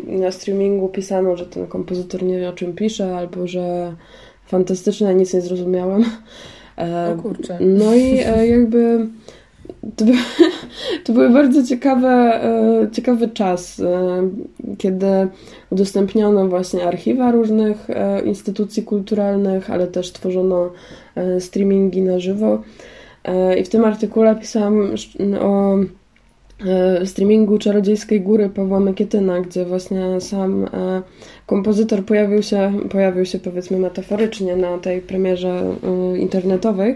[0.07, 3.95] na streamingu pisano, że ten kompozytor nie wie o czym pisze, albo że
[4.45, 6.05] fantastyczne, nic nie zrozumiałem.
[6.77, 7.57] E, o kurczę.
[7.62, 9.07] No i e, jakby
[9.95, 10.12] to, by,
[11.05, 12.41] to był bardzo ciekawe,
[12.91, 13.81] ciekawy czas,
[14.77, 15.05] kiedy
[15.69, 17.88] udostępniono właśnie archiwa różnych
[18.25, 20.71] instytucji kulturalnych, ale też tworzono
[21.39, 22.62] streamingi na żywo.
[23.23, 24.95] E, I w tym artykule pisałam
[25.41, 25.75] o
[26.65, 31.01] e, streamingu Czarodziejskiej Góry Pawła Mekietyna, gdzie właśnie sam e,
[31.45, 35.75] kompozytor pojawił się, pojawił się powiedzmy metaforycznie na tej premierze
[36.19, 36.95] internetowej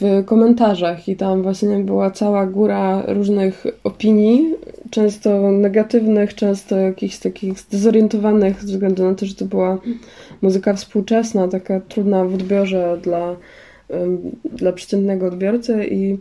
[0.00, 1.08] w komentarzach.
[1.08, 4.54] I tam właśnie była cała góra różnych opinii,
[4.90, 9.78] często negatywnych, często jakichś takich zdezorientowanych ze względu na to, że to była
[10.42, 13.36] muzyka współczesna, taka trudna w odbiorze dla
[14.44, 16.18] dla przeciętnego odbiorcy i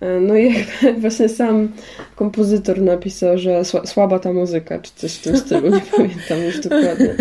[0.00, 0.54] e, no i
[1.00, 1.68] właśnie sam
[2.16, 7.14] kompozytor napisał, że słaba ta muzyka, czy coś w tym stylu, nie pamiętam już dokładnie.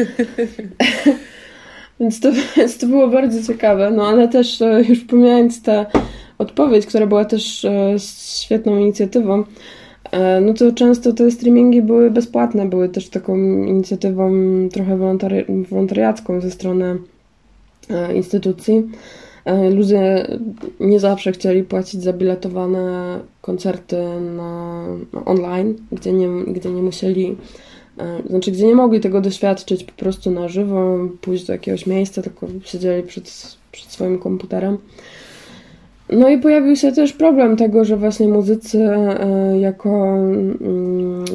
[1.99, 5.85] Więc to, więc to było bardzo ciekawe, no ale też e, już pomijając tę
[6.37, 7.95] odpowiedź, która była też e,
[8.39, 9.43] świetną inicjatywą,
[10.41, 14.31] no to często te streamingi były bezpłatne, były też taką inicjatywą
[14.73, 16.97] trochę wolontari wolontariacką ze strony
[18.15, 18.83] instytucji.
[19.45, 20.27] E, ludzie
[20.79, 23.97] nie zawsze chcieli płacić za biletowane koncerty
[24.35, 24.85] na,
[25.25, 27.35] online, gdzie nie, gdzie nie musieli,
[27.97, 32.21] e, znaczy gdzie nie mogli tego doświadczyć po prostu na żywo, pójść do jakiegoś miejsca,
[32.21, 34.77] tylko siedzieli przed, przed swoim komputerem.
[36.09, 41.25] No i pojawił się też problem tego, że właśnie muzycy e, jako mm,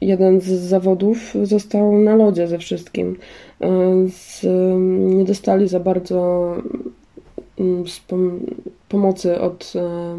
[0.00, 3.16] jeden z zawodów został na lodzie ze wszystkim.
[4.08, 4.46] Z,
[5.16, 6.54] nie dostali za bardzo
[7.58, 7.84] mm,
[8.88, 10.18] pomocy od e,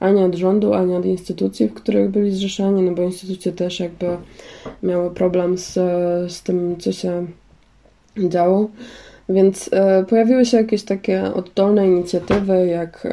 [0.00, 4.06] ani od rządu, ani od instytucji, w których byli zrzeszeni, no bo instytucje też jakby
[4.82, 5.72] miały problem z,
[6.32, 7.26] z tym, co się
[8.18, 8.68] działo.
[9.28, 13.06] Więc e, pojawiły się jakieś takie oddolne inicjatywy, jak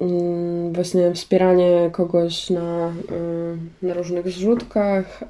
[0.00, 2.88] Mm, właśnie wspieranie kogoś na,
[3.82, 5.20] y, na różnych zrzutkach,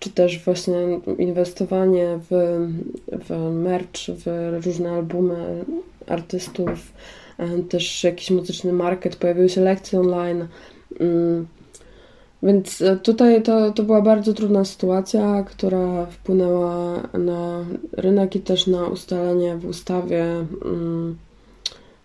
[0.00, 2.58] czy też właśnie inwestowanie w,
[3.28, 5.64] w merch, w różne albumy
[6.06, 6.92] artystów,
[7.68, 10.46] też jakiś muzyczny market, pojawiły się lekcje online.
[11.00, 11.46] Mm,
[12.42, 18.86] więc tutaj to, to była bardzo trudna sytuacja, która wpłynęła na rynek i też na
[18.86, 20.24] ustalenie w ustawie
[20.64, 21.16] mm,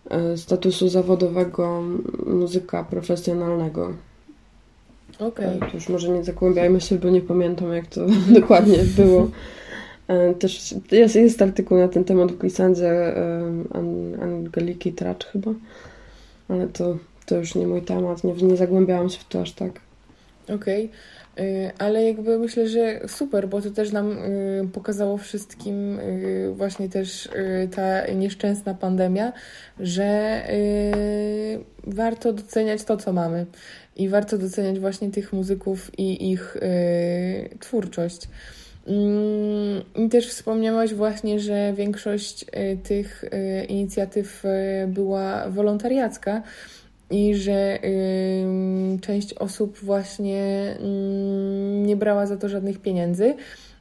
[0.09, 1.83] E, statusu zawodowego
[2.25, 3.93] muzyka profesjonalnego.
[5.19, 5.57] Okej.
[5.57, 5.69] Okay.
[5.73, 8.01] Już może nie zagłębiajmy się, bo nie pamiętam, jak to
[8.39, 9.29] dokładnie było.
[10.39, 13.15] Też jest, jest artykuł na ten temat w Glisandzie
[14.21, 15.51] Angeliki Tracz chyba,
[16.49, 19.71] ale to, to już nie mój temat, nie, nie zagłębiałam się w to aż tak.
[20.43, 20.85] Okej.
[20.85, 21.71] Okay.
[21.79, 24.17] Ale jakby myślę, że super, bo to też nam
[24.73, 25.99] pokazało wszystkim
[26.53, 27.29] właśnie też
[27.75, 29.33] ta nieszczęsna pandemia,
[29.79, 30.41] że
[31.83, 33.45] warto doceniać to, co mamy
[33.95, 36.57] i warto doceniać właśnie tych muzyków i ich
[37.59, 38.21] twórczość.
[38.87, 42.45] Mm, I też wspomniałaś właśnie, że większość
[42.83, 43.25] tych
[43.67, 44.43] inicjatyw
[44.87, 46.41] była wolontariacka
[47.09, 50.83] i że y, część osób właśnie y,
[51.81, 53.35] nie brała za to żadnych pieniędzy.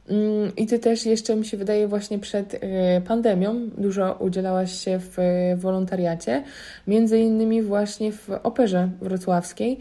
[0.09, 2.59] Y, I ty też jeszcze mi się wydaje właśnie przed y,
[3.07, 5.17] pandemią dużo udzielałaś się w
[5.57, 6.43] wolontariacie,
[6.87, 9.79] między innymi właśnie w operze wrocławskiej.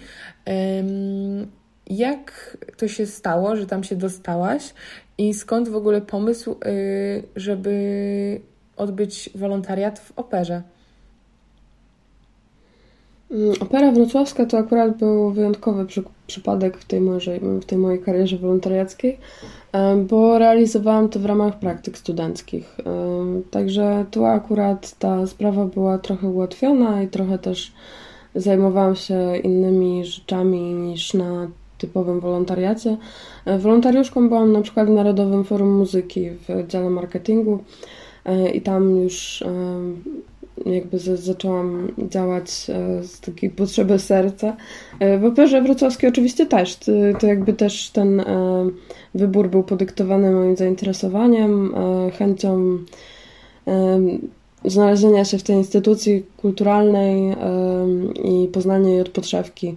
[1.87, 4.75] Jak to się stało, że tam się dostałaś
[5.19, 8.41] i skąd w ogóle pomysł, y, żeby
[8.77, 10.63] odbyć wolontariat w operze?
[13.31, 15.87] Mm, opera wrocławska to akurat był wyjątkowy
[16.27, 19.19] przypadek w tej, mojej, w tej mojej karierze wolontariackiej,
[20.09, 22.77] bo realizowałam to w ramach praktyk studenckich.
[23.51, 27.73] Także tu akurat ta sprawa była trochę ułatwiona i trochę też
[28.35, 32.97] zajmowałam się innymi rzeczami niż na typowym wolontariacie.
[33.45, 37.59] E, wolontariuszką byłam na przykład w Narodowym Forum Muzyki w dziale marketingu
[38.25, 39.45] e, i tam już
[40.67, 44.57] jakby zaczęłam działać e, z takiej potrzeby serca.
[45.01, 46.79] E, w operze wrocławskiej oczywiście też.
[47.21, 48.25] To jakby też ten e,
[49.15, 51.75] wybór był podyktowany moim zainteresowaniem,
[52.19, 52.79] chęcią
[54.65, 57.37] znalezienia się w tej instytucji kulturalnej
[58.25, 59.77] i poznania jej od podszewki,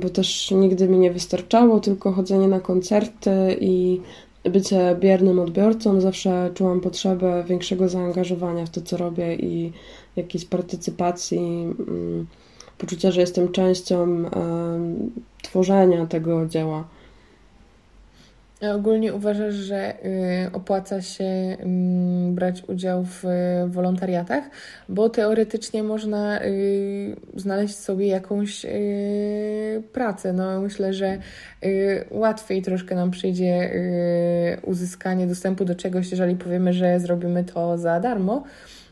[0.00, 4.00] bo też nigdy mi nie wystarczało tylko chodzenie na koncerty i
[4.50, 9.72] bycie biernym odbiorcą, zawsze czułam potrzebę większego zaangażowania w to, co robię i
[10.16, 12.26] jakiejś partycypacji, mm,
[12.78, 14.24] poczucia, że jestem częścią
[15.42, 16.84] tworzenia tego dzieła.
[18.72, 23.24] Ogólnie uważasz, że y, opłaca się mm, brać udział w
[23.66, 24.44] wolontariatach,
[24.88, 30.32] bo teoretycznie można y, znaleźć sobie jakąś y, pracę.
[30.32, 31.18] No, myślę, że
[32.10, 33.70] łatwiej troszkę nam przyjdzie
[34.62, 38.44] uzyskanie dostępu do czegoś, jeżeli powiemy, że zrobimy to za darmo.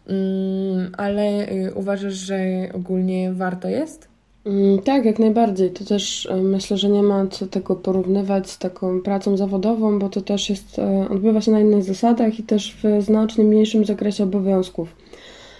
[0.08, 2.38] Mm, ale uważasz, że
[2.74, 4.11] ogólnie warto jest?
[4.44, 5.70] Mm, tak, jak najbardziej.
[5.70, 10.08] To też e, myślę, że nie ma co tego porównywać z taką pracą zawodową, bo
[10.08, 14.24] to też jest, e, odbywa się na innych zasadach i też w znacznie mniejszym zakresie
[14.24, 14.96] obowiązków.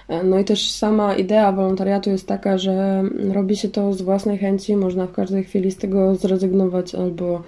[0.09, 4.39] E, no i też sama idea wolontariatu jest taka, że robi się to z własnej
[4.39, 7.43] chęci, można w każdej chwili z tego zrezygnować albo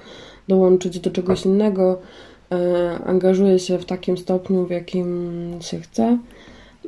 [0.48, 2.00] dołączyć do czegoś innego.
[3.06, 6.18] Angażuje się w takim stopniu, w jakim się chce.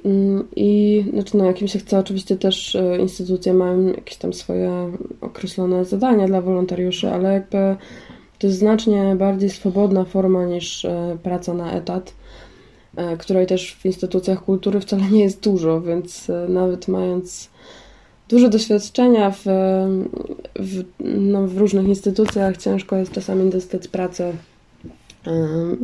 [0.07, 4.93] Mm, I znaczy, no, jakim się chce, oczywiście też e, instytucje mają jakieś tam swoje
[5.21, 7.77] określone zadania dla wolontariuszy, ale jakby
[8.39, 12.15] to jest znacznie bardziej swobodna forma niż e, praca na etat,
[12.97, 17.51] e, której też w instytucjach kultury wcale nie jest dużo, więc nawet mając
[18.29, 19.45] dużo doświadczenia w,
[20.57, 24.33] w, no, w różnych instytucjach, ciężko jest czasami dostać pracę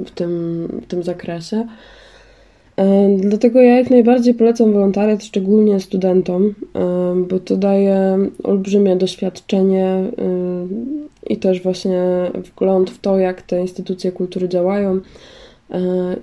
[0.07, 1.67] w tym, w tym zakresie.
[2.77, 9.85] E, dlatego ja jak najbardziej polecam wolontariat, szczególnie studentom, e, bo to daje olbrzymie doświadczenie
[9.85, 10.11] e,
[11.27, 12.03] i też właśnie
[12.35, 15.01] wgląd w to, jak te instytucje kultury działają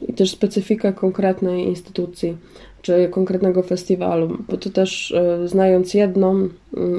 [0.08, 2.38] i też specyfikę konkretnej instytucji
[2.82, 5.14] czy konkretnego festiwalu, bo to też
[5.46, 6.50] znając jedną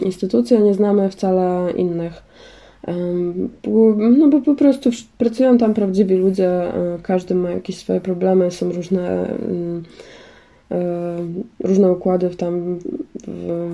[0.02, 2.22] instytucję, nie znamy wcale innych.
[4.18, 8.72] No bo po prostu pracują tam prawdziwi ludzie, e, każdy ma jakieś swoje problemy, są
[8.72, 9.82] różne mm,
[10.70, 11.16] e,
[11.64, 12.78] różne układy tam
[13.26, 13.70] w,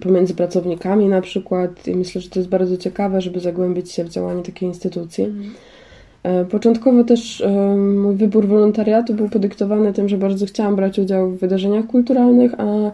[0.00, 4.08] pomiędzy pracownikami na przykład i myślę, że to jest bardzo ciekawe, żeby zagłębić się w
[4.08, 5.24] działanie takiej instytucji.
[5.24, 5.50] Mhm.
[6.22, 7.44] E, początkowo też
[7.96, 12.92] mój wybór wolontariatu był podyktowany tym, że bardzo chciałam brać udział w wydarzeniach kulturalnych, a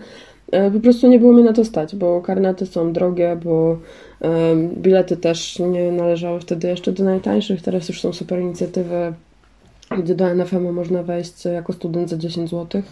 [0.73, 3.79] po prostu nie było mi na to stać, bo karnety są drogie, bo
[4.77, 9.13] Bilety też nie należały wtedy jeszcze do najtańszych, teraz już są super inicjatywy,
[9.99, 12.83] gdzie do NFM można wejść jako student za 10 zł,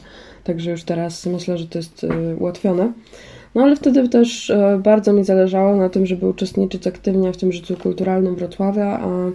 [0.45, 2.93] także już teraz myślę, że to jest y, ułatwione.
[3.55, 7.53] No ale wtedy też e, bardzo mi zależało na tym, żeby uczestniczyć aktywnie w tym
[7.53, 9.31] życiu kulturalnym Wrocławia, a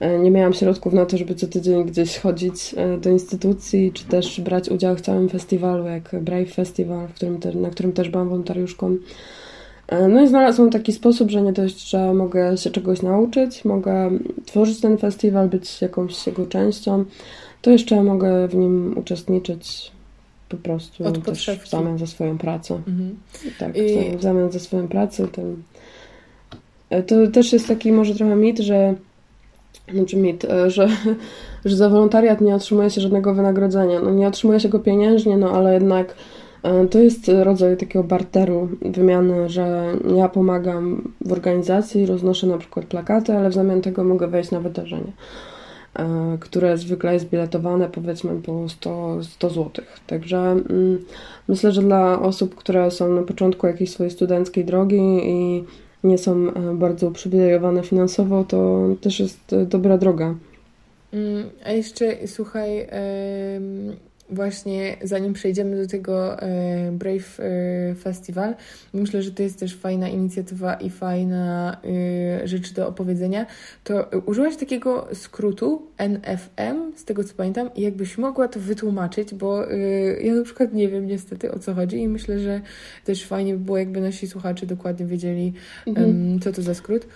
[0.00, 4.04] e, nie miałam środków na to, żeby co tydzień gdzieś chodzić e, do instytucji, czy
[4.04, 8.28] też brać udział w całym festiwalu, jak Brave Festival, którym te, na którym też byłam
[8.28, 8.96] wolontariuszką.
[10.08, 14.10] No i znalazłam taki sposób, że nie dość, że mogę się czegoś nauczyć, mogę
[14.46, 17.04] tworzyć ten festiwal, być jakąś jego częścią,
[17.62, 19.92] to jeszcze mogę w nim uczestniczyć
[20.48, 22.74] po prostu Od też w zamian za swoją pracę.
[22.74, 23.16] Mhm.
[23.58, 24.16] Tak, I...
[24.16, 25.28] w zamian za swoją pracę.
[25.28, 25.42] To,
[27.02, 28.94] to też jest taki może trochę mit, że
[29.94, 30.88] znaczy mit, e, że,
[31.64, 34.00] że za wolontariat nie otrzymuje się żadnego wynagrodzenia.
[34.00, 36.14] No nie otrzymuje się go pieniężnie, no ale jednak e,
[36.90, 43.32] to jest rodzaj takiego barteru, wymiany, że ja pomagam w organizacji, roznoszę na przykład plakaty,
[43.32, 45.12] ale w zamian tego mogę wejść na wydarzenie.
[45.98, 49.84] E, które zwykle jest biletowane powiedzmy po 100, 100 zł.
[50.06, 51.04] Także mm,
[51.48, 55.64] myślę, że dla osób, które są na początku jakiejś swojej studenckiej drogi i
[56.04, 60.34] nie są e, bardzo uprzywilejowane finansowo, to też jest e, dobra droga.
[61.12, 62.86] Mm, a jeszcze słuchaj,
[64.30, 68.54] właśnie zanim przejdziemy do tego e, Brave e, Festival,
[68.94, 71.76] myślę, że to jest też fajna inicjatywa i fajna
[72.42, 73.46] e, rzecz do opowiedzenia,
[73.84, 79.66] to użyłaś takiego skrótu NFM, z tego co pamiętam, i jakbyś mogła to wytłumaczyć, bo
[80.20, 82.60] ja na przykład nie wiem niestety o co chodzi i myślę, że
[83.04, 85.52] też fajnie by było, jakby nasi słuchacze dokładnie wiedzieli,
[85.86, 86.40] mhm.
[86.40, 87.06] co to za skrót.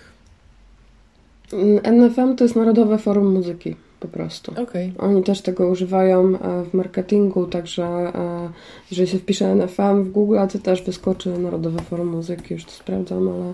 [1.83, 4.51] NFM to jest Narodowe Forum Muzyki po prostu.
[4.51, 4.91] Okay.
[4.97, 8.49] Oni też tego używają e, w marketingu, także e,
[8.91, 13.29] jeżeli się wpisze NFM w Google, to też wyskoczy Narodowe Forum Muzyki, już to sprawdzam,
[13.29, 13.53] ale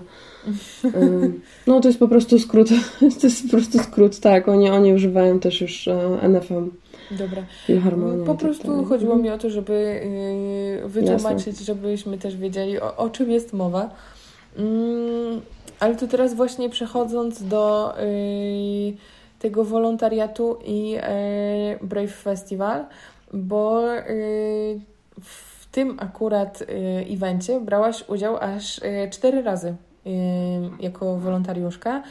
[0.94, 1.30] e,
[1.66, 2.68] no to jest po prostu skrót,
[3.20, 5.88] to jest po prostu skrót, tak, oni, oni używają też już
[6.22, 6.70] NFM.
[7.10, 7.42] Dobra.
[8.26, 10.00] Po prostu tak chodziło mi o to, żeby
[10.84, 11.64] wytłumaczyć, Jasne.
[11.64, 13.90] żebyśmy też wiedzieli, o, o czym jest mowa.
[14.56, 15.40] Mm,
[15.80, 17.94] ale to teraz właśnie przechodząc do
[19.38, 22.86] tego wolontariatu i e, Brave Festival,
[23.32, 24.04] bo e,
[25.20, 26.66] w tym akurat e,
[27.14, 28.80] evencie brałaś udział aż
[29.10, 29.74] cztery razy
[30.80, 32.02] jako wolontariuszka.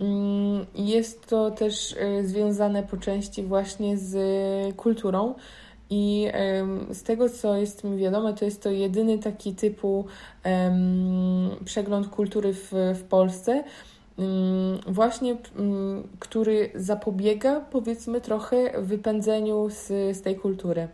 [0.00, 4.16] Mm, jest to też związane po części właśnie z
[4.76, 5.34] kulturą.
[5.92, 6.28] I
[6.90, 10.04] z tego, co jest mi wiadome, to jest to jedyny taki typu
[11.64, 13.64] przegląd kultury w, w Polsce.
[14.20, 20.88] Mm, właśnie, mm, który zapobiega, powiedzmy, trochę wypędzeniu z, z tej kultury.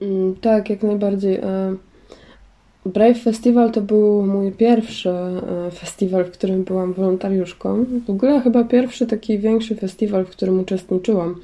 [0.00, 1.36] Mm, tak, jak najbardziej.
[1.36, 1.76] E,
[2.86, 7.84] Brave Festival to był mój pierwszy e, festiwal, w którym byłam wolontariuszką.
[8.06, 11.40] W ogóle chyba pierwszy taki większy festiwal, w którym uczestniczyłam.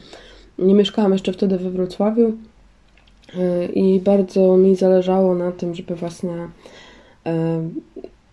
[0.58, 2.32] Nie mieszkałam jeszcze wtedy we Wrocławiu
[3.38, 6.48] e, i bardzo mi zależało na tym, żeby właśnie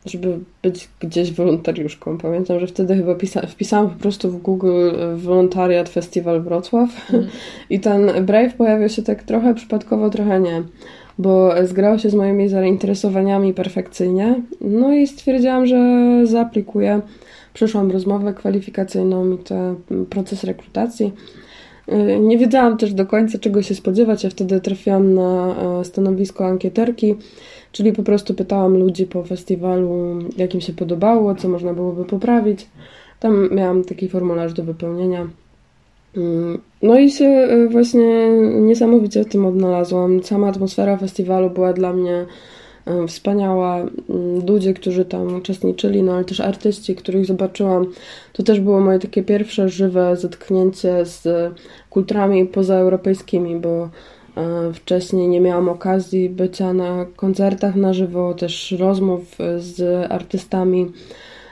[0.06, 2.18] żeby być gdzieś wolontariuszką.
[2.18, 7.28] Pamiętam, że wtedy chyba pisa- wpisałam po prostu w Google e, wolontariat Festiwal Wrocław mm.
[7.70, 10.64] i ten Brave pojawił się tak trochę przypadkowo, trochę nie,
[11.18, 14.42] bo zgrał się z moimi zainteresowaniami perfekcyjnie.
[14.62, 15.78] No i stwierdziłam, że
[16.24, 17.02] zaaplikuję.
[17.54, 19.76] Przeszłam rozmowę kwalifikacyjną i ten
[20.10, 21.14] proces rekrutacji.
[21.88, 24.24] E, nie wiedziałam też do końca czego się spodziewać.
[24.24, 27.16] Ja wtedy trafiłam na e, stanowisko ankieterki
[27.74, 32.68] Czyli po prostu pytałam ludzi po festiwalu, jak im się podobało, co można byłoby poprawić.
[33.20, 35.28] Tam miałam taki formularz do wypełnienia.
[36.18, 38.30] Mm, no i się e, właśnie
[38.62, 40.24] niesamowicie w tym odnalazłam.
[40.24, 42.26] Sama atmosfera festiwalu była dla mnie
[43.08, 43.78] wspaniała.
[43.78, 47.86] Mm, ludzie, którzy tam uczestniczyli, no ale też artyści, których zobaczyłam,
[48.34, 51.28] to też było moje takie pierwsze żywe zetknięcie z
[51.90, 53.90] kulturami pozaeuropejskimi, bo
[54.38, 60.92] E, wcześniej nie miałam okazji bycia na koncertach na żywo, też rozmów z artystami.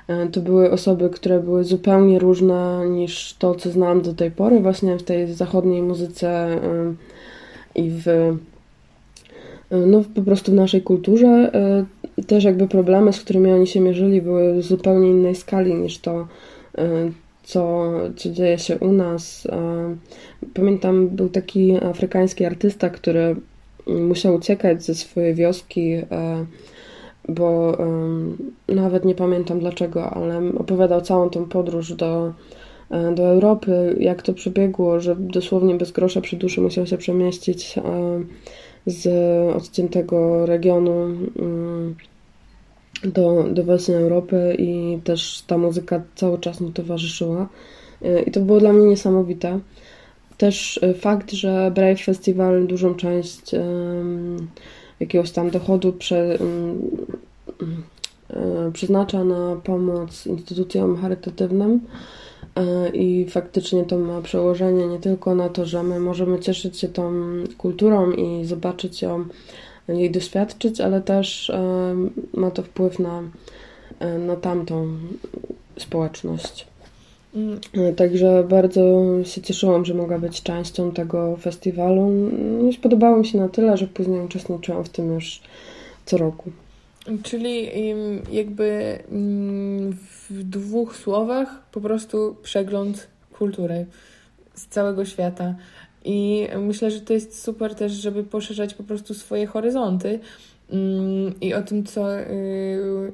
[0.07, 4.59] E, to były osoby, które były zupełnie różne niż to, co znałam do tej pory,
[4.59, 6.59] właśnie w tej zachodniej muzyce e,
[7.75, 8.05] i w
[9.71, 11.51] no, po prostu w naszej kulturze.
[12.27, 16.27] Też jakby problemy, z którymi oni się mierzyli, były zupełnie innej skali niż to,
[17.43, 19.47] co, co dzieje się u nas.
[20.53, 23.35] Pamiętam, był taki afrykański artysta, który
[23.87, 26.05] musiał uciekać ze swojej wioski, e,
[27.29, 27.77] bo
[28.67, 32.33] nawet nie pamiętam dlaczego, ale opowiadał całą tą podróż do,
[32.89, 37.77] e, do Europy, jak to przebiegło, że dosłownie bez grosza przy duszy musiał się przemieścić
[37.77, 37.81] e,
[38.85, 39.07] z
[39.55, 40.91] odciętego regionu
[41.39, 41.95] mm,
[43.03, 47.47] do, do właśnie Europy i też ta muzyka cały czas mu towarzyszyła.
[48.25, 49.59] I to było dla mnie niesamowite.
[50.37, 53.55] Też e, fakt, że Brave Festival dużą część
[55.01, 56.37] jakiegoś tam dochodu prze,
[58.29, 61.79] e, przeznacza na pomoc instytucjom charytatywnym
[62.93, 67.13] i faktycznie to ma przełożenie nie tylko na to, że my możemy cieszyć się tą
[67.57, 69.25] kulturą i zobaczyć ją
[69.87, 71.51] jej doświadczyć, ale też
[72.33, 73.23] ma to wpływ na,
[74.19, 74.87] na tamtą
[75.77, 76.67] społeczność.
[77.35, 77.59] Mm.
[77.95, 78.81] Także bardzo
[79.23, 82.11] się cieszyłam, że mogła być częścią tego festiwalu.
[82.79, 85.41] Spodobało mi się na tyle, że później uczestniczyłam w tym już
[86.05, 86.51] co roku.
[87.23, 87.69] Czyli
[88.31, 88.99] jakby
[90.29, 93.85] w dwóch słowach po prostu przegląd kultury
[94.53, 95.55] z całego świata.
[96.05, 100.19] I myślę, że to jest super też, żeby poszerzać po prostu swoje horyzonty.
[101.41, 103.11] I o tym, co, y,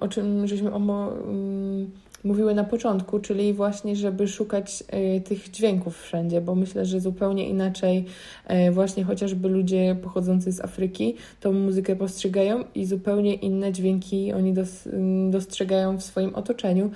[0.00, 1.12] o czym żeśmy omo,
[2.28, 4.84] mówiły na początku, czyli właśnie, żeby szukać
[5.16, 8.04] y, tych dźwięków wszędzie, bo myślę, że zupełnie inaczej
[8.68, 14.50] y, właśnie chociażby ludzie pochodzący z Afryki tą muzykę postrzegają i zupełnie inne dźwięki oni
[14.50, 16.90] y, dostrzegają w swoim otoczeniu.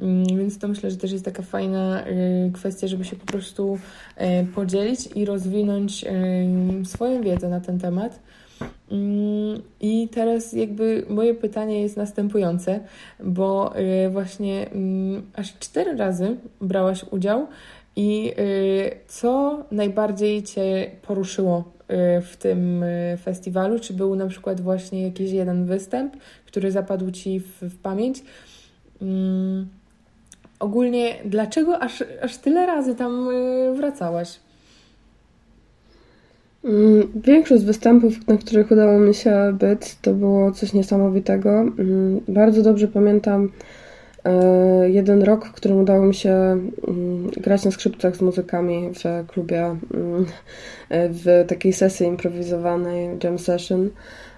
[0.00, 2.04] Mm, więc to myślę, że też jest taka fajna
[2.52, 3.78] kwestia, żeby się po prostu
[4.54, 6.04] podzielić i rozwinąć
[6.84, 8.20] swoją wiedzę na ten temat.
[8.90, 12.80] Mm, I teraz jakby moje pytanie jest następujące,
[13.20, 17.46] bo y, właśnie mm, aż cztery razy brałaś udział
[17.96, 21.64] i y, co najbardziej Cię poruszyło
[22.18, 22.84] y, w tym
[23.22, 23.78] festiwalu?
[23.78, 28.22] Czy był na przykład właśnie jakiś jeden występ, który zapadł Ci w, w pamięć?
[29.02, 29.68] Mm,
[30.60, 33.28] ogólnie, dlaczego aż, aż tyle razy tam
[33.76, 34.38] wracałaś?
[36.64, 41.50] Mm, większość występów, na których udało mi się być, to było coś niesamowitego.
[41.50, 43.48] Mm, bardzo dobrze pamiętam
[44.24, 49.26] e, jeden rok, w którym udało mi się mm, grać na skrzypcach z muzykami w
[49.26, 49.76] klubie,
[50.90, 53.90] e, w takiej sesji improwizowanej jam session.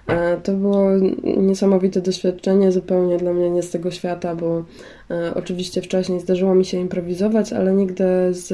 [0.07, 0.89] E, to było
[1.37, 4.63] niesamowite doświadczenie, zupełnie dla mnie nie z tego świata, bo
[5.35, 8.53] oczywiście wcześniej zdarzyło mi się improwizować, ale nigdy z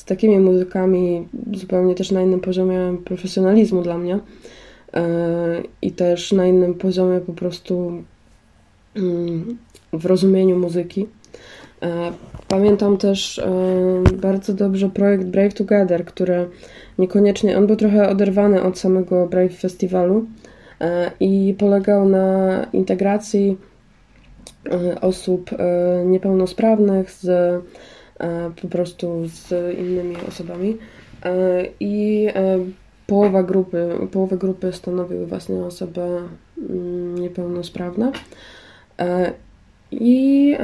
[0.00, 4.18] z takimi muzykami zupełnie też na innym poziomie profesjonalizmu dla mnie
[4.94, 8.02] e, i też na innym poziomie po prostu
[8.96, 9.58] mm,
[9.92, 11.06] w rozumieniu muzyki.
[11.82, 12.12] E,
[12.48, 13.52] pamiętam też e,
[14.16, 16.48] bardzo dobrze projekt Brave Together, który
[16.98, 20.24] niekoniecznie, on był trochę oderwany od samego Brave Festiwalu
[21.20, 23.56] i polegał na integracji
[25.00, 25.50] osób
[26.06, 27.26] niepełnosprawnych z
[28.62, 30.76] po prostu z innymi osobami.
[31.24, 32.58] E, i e,
[33.06, 38.12] połowa grupy, połowę grupy stanowiły właśnie osoby mm, niepełnosprawne.
[39.92, 40.56] I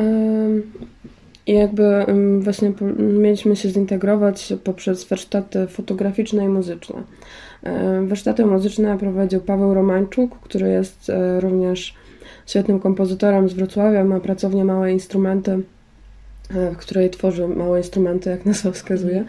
[1.46, 7.02] jakby mm, właśnie mieliśmy się zintegrować poprzez warsztaty fotograficzne i muzyczne.
[8.06, 11.94] Warsztaty muzyczne prowadził Paweł Romańczuk, który jest również
[12.46, 15.52] świetnym kompozytorem z Wrocławia, ma pracownię Małe Instrumenty.
[15.52, 15.75] E,
[16.50, 19.24] w której tworzy małe instrumenty, jak nazwa wskazuje.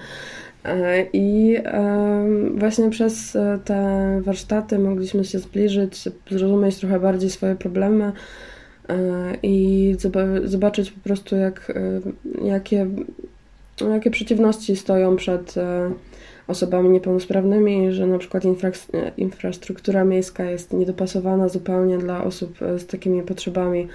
[0.65, 1.57] E, I
[2.55, 8.11] właśnie przez e, te warsztaty mogliśmy się zbliżyć, zrozumieć trochę bardziej swoje problemy
[9.43, 9.95] i
[10.43, 11.74] zobaczyć po prostu, jak,
[12.43, 12.88] jakie,
[13.89, 15.55] jakie przeciwności stoją przed
[16.47, 18.72] osobami niepełnosprawnymi, że na przykład infra
[19.18, 23.88] infrastruktura miejska jest niedopasowana zupełnie dla osób z takimi potrzebami,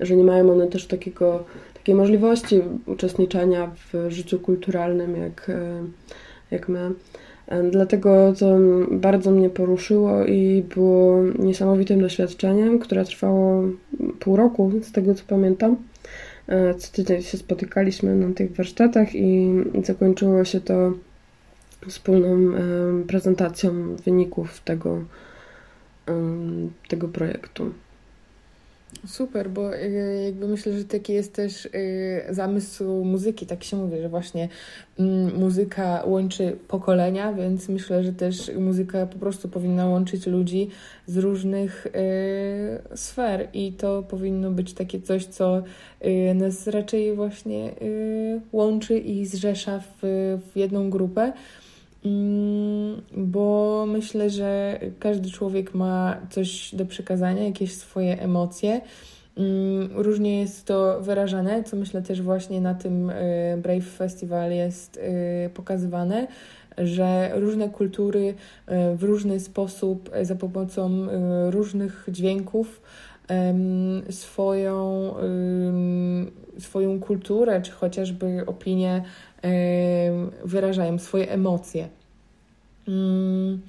[0.00, 1.44] że nie mają one też takiego
[1.80, 5.84] takiej możliwości uczestniczenia w życiu kulturalnym jak, e,
[6.50, 6.90] jak my.
[7.46, 8.58] E, dlatego to
[8.90, 13.62] bardzo mnie poruszyło i było niesamowitym doświadczeniem, które trwało
[14.18, 15.76] pół roku, z tego co pamiętam.
[16.48, 19.50] E, co tydzień się spotykaliśmy na tych warsztatach i
[19.84, 20.92] zakończyło się to
[21.88, 22.52] wspólną
[23.06, 25.04] prezentacją wyników tego,
[26.88, 27.70] tego projektu.
[29.06, 31.70] Super, bo y, jakby myślę, że taki jest też y,
[32.30, 34.48] zamysł muzyki, tak się mówi, że właśnie
[34.98, 40.68] mm, muzyka łączy pokolenia, więc myślę, że też muzyka po prostu powinna łączyć ludzi
[41.06, 41.90] z różnych y,
[42.96, 45.62] sfer i to powinno być takie coś, co
[46.34, 47.74] nas raczej właśnie
[48.52, 49.98] łączy i zrzesza w,
[50.52, 51.32] w jedną grupę.
[52.04, 58.80] Mm, bo myślę, że każdy człowiek ma coś do przekazania, jakieś swoje emocje.
[59.36, 63.14] Mm, różnie jest to wyrażane, co myślę też właśnie na tym y,
[63.62, 66.26] Brave Festival jest y, pokazywane,
[66.78, 71.06] że różne kultury y, w różny sposób, za pomocą
[71.50, 72.82] różnych dźwięków,
[74.10, 75.14] swoją,
[76.58, 79.02] swoją kulturę, czy chociażby opinię
[80.44, 81.88] wyrażają swoje emocje.
[82.88, 83.60] Mm,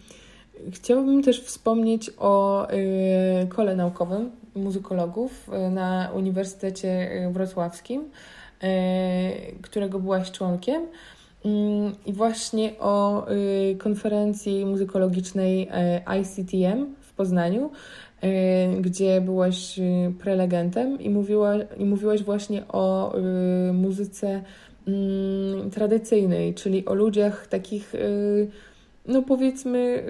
[0.71, 8.67] chciałabym też wspomnieć o y, kole naukowym muzykologów y, na Uniwersytecie Wrocławskim, y,
[9.61, 10.81] którego byłaś członkiem.
[11.45, 13.25] mm, i właśnie o
[13.79, 15.69] konferencji muzykologicznej
[16.21, 17.71] ICTM w Poznaniu,
[18.81, 19.79] gdzie byłaś
[20.19, 23.15] prelegentem i, mówiła, i mówiłaś właśnie o
[23.73, 24.41] muzyce
[25.71, 27.93] tradycyjnej, czyli o ludziach takich
[29.07, 30.03] no powiedzmy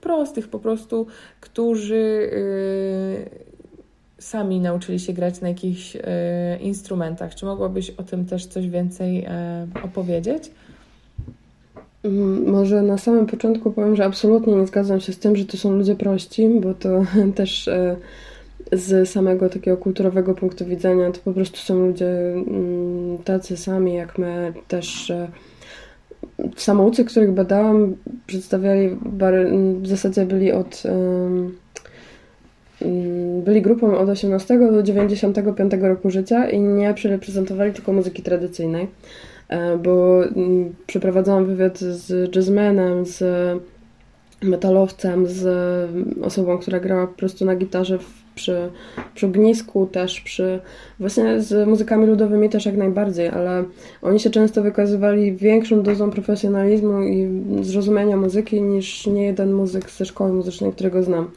[0.00, 1.06] prostych po prostu,
[1.40, 2.30] którzy
[4.18, 6.00] sami nauczyli się grać na jakichś y,
[6.60, 7.34] instrumentach.
[7.34, 9.28] Czy mogłabyś o tym też coś więcej y,
[9.84, 10.50] opowiedzieć?
[12.02, 15.56] Mm, może na samym początku powiem, że absolutnie nie zgadzam się z tym, że to
[15.56, 17.04] są ludzie prości, bo to
[17.34, 17.96] też y,
[18.72, 24.18] z samego takiego kulturowego punktu widzenia to po prostu są ludzie mm, tacy sami jak
[24.18, 25.12] my, też
[26.56, 27.96] samoucy, których badałam,
[28.26, 28.96] przedstawiali,
[29.82, 30.82] w zasadzie byli od
[32.82, 38.88] Mm, byli grupą od 18 do 95 roku życia i nie przereprezentowali tylko muzyki tradycyjnej,
[39.48, 43.22] e, bo mm, przeprowadzałam wywiad z jazzmenem, z
[44.42, 45.46] metalowcem, z
[46.22, 47.98] osobą, która grała po prostu na gitarze
[48.38, 48.70] przy,
[49.14, 50.60] przy ognisku, też przy
[51.00, 53.64] właśnie z muzykami ludowymi też jak najbardziej, ale
[54.02, 60.04] oni się często wykazywali większą dozą profesjonalizmu i zrozumienia muzyki niż nie jeden muzyk ze
[60.04, 61.30] szkoły muzycznej, którego znam.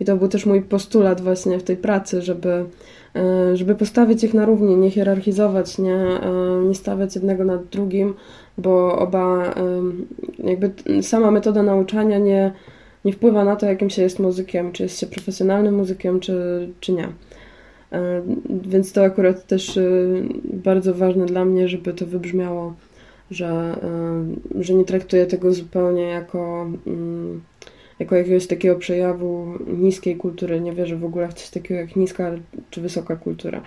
[0.00, 2.64] I to był też mój postulat właśnie w tej pracy, żeby,
[3.16, 6.20] e, żeby postawić ich na równi, nie hierarchizować, nie, e,
[6.68, 8.14] nie stawiać jednego nad drugim,
[8.58, 9.54] bo oba, e,
[10.44, 10.72] jakby
[11.02, 12.52] sama metoda nauczania nie,
[13.04, 16.92] nie wpływa na to, jakim się jest muzykiem, czy jest się profesjonalnym muzykiem, czy, czy
[16.92, 17.08] nie.
[18.48, 19.78] Więc to akurat też
[20.44, 22.74] bardzo ważne dla mnie, żeby to wybrzmiało,
[23.30, 23.76] że,
[24.60, 27.40] że nie traktuję tego zupełnie jako mm,
[28.02, 30.60] jako jakiegoś takiego przejawu niskiej kultury.
[30.60, 32.30] Nie wierzę w ogóle w coś takiego jak niska
[32.70, 33.62] czy wysoka kultura.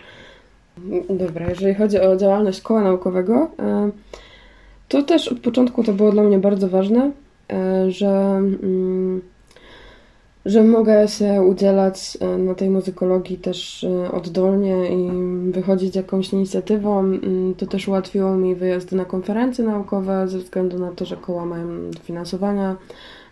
[1.10, 3.92] Dobra, jeżeli chodzi o działalność koła naukowego, e,
[4.88, 7.12] to też od początku to było dla mnie bardzo ważne, e,
[7.88, 9.22] że, mm,
[10.46, 15.12] że mogę się udzielać e, na tej muzykologii też oddolnie i
[15.52, 17.00] wychodzić jakąś inicjatywą.
[17.00, 21.46] Mm, to też ułatwiło mi wyjazdy na konferencje naukowe ze względu na to, że koła
[21.46, 22.76] mają dofinansowania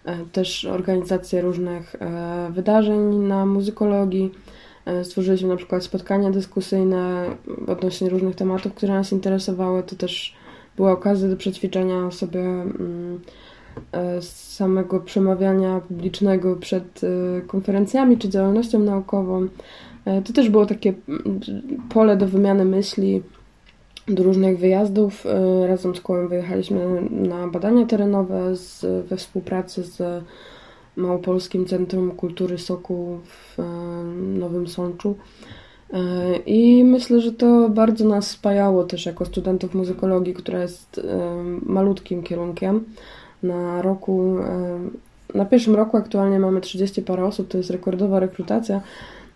[0.05, 4.31] E, też organizację różnych e, wydarzeń na muzykologii.
[4.85, 7.25] E, stworzyliśmy na przykład spotkania dyskusyjne
[7.67, 9.83] odnośnie różnych tematów, które nas interesowały.
[9.83, 10.35] To też
[10.75, 12.43] była okazja do przećwiczenia sobie
[13.91, 17.01] mm, samego przemawiania publicznego przed
[17.47, 19.47] konferencjami czy działalnością naukową.
[20.25, 20.93] To też było takie
[21.89, 23.21] pole do wymiany myśli,
[24.07, 25.25] do różnych wyjazdów.
[25.25, 30.23] E, razem z kołem wyjechaliśmy na badania terenowe z, we współpracy z
[30.95, 33.63] Małopolskim Centrum Kultury Soku w e,
[34.39, 35.15] Nowym Sączu.
[35.93, 41.01] E, I myślę, że to bardzo nas spajało też jako studentów muzykologii, która jest
[41.61, 42.83] malutkim kierunkiem.
[43.43, 44.35] Na roku,
[45.35, 48.81] na pierwszym roku aktualnie mamy 30 parę osób, to jest rekordowa rekrutacja,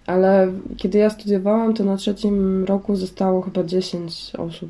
[0.06, 4.70] ale kiedy ja studiowałam, to na trzecim roku zostało chyba 10 osób.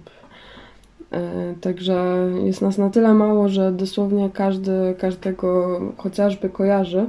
[1.12, 7.06] E, także jest nas na tyle mało, że dosłownie każdy każdego chociażby kojarzy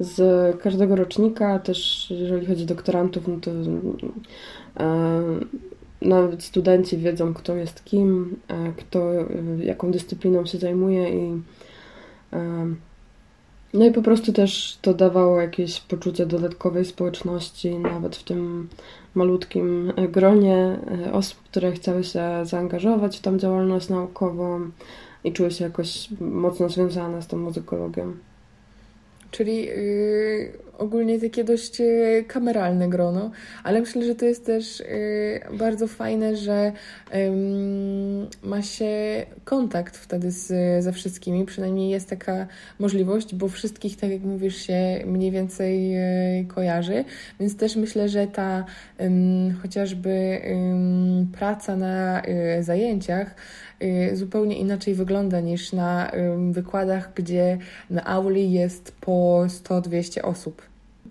[0.00, 3.50] z każdego rocznika, też jeżeli chodzi o doktorantów, no to
[4.80, 5.22] e,
[6.02, 9.12] nawet studenci wiedzą, kto jest kim, e, kto
[9.58, 11.42] jaką dyscypliną się zajmuje i
[13.74, 18.68] no i po prostu też to dawało jakieś poczucie dodatkowej społeczności, nawet w tym
[19.14, 24.70] malutkim gronie e, osób, które chciały się zaangażować w tą działalność naukową
[25.24, 28.12] i czuły się jakoś mocno związane z tą muzykologią.
[29.30, 33.30] Czyli yy, ogólnie takie dość yy, kameralne grono,
[33.64, 36.72] ale myślę, że to jest też yy, bardzo fajne, że
[38.42, 40.46] ma się kontakt wtedy z,
[40.84, 42.46] ze wszystkimi, przynajmniej jest taka
[42.78, 45.96] możliwość, bo wszystkich, tak jak mówisz, się mniej więcej
[46.40, 47.04] y, kojarzy,
[47.40, 48.64] więc też myślę, że ta
[49.62, 50.40] chociażby
[51.32, 52.22] praca na
[52.60, 53.34] zajęciach
[54.12, 56.10] zupełnie inaczej wygląda niż na
[56.50, 57.58] wykładach, gdzie
[57.90, 60.62] na auli jest po 100-200 osób.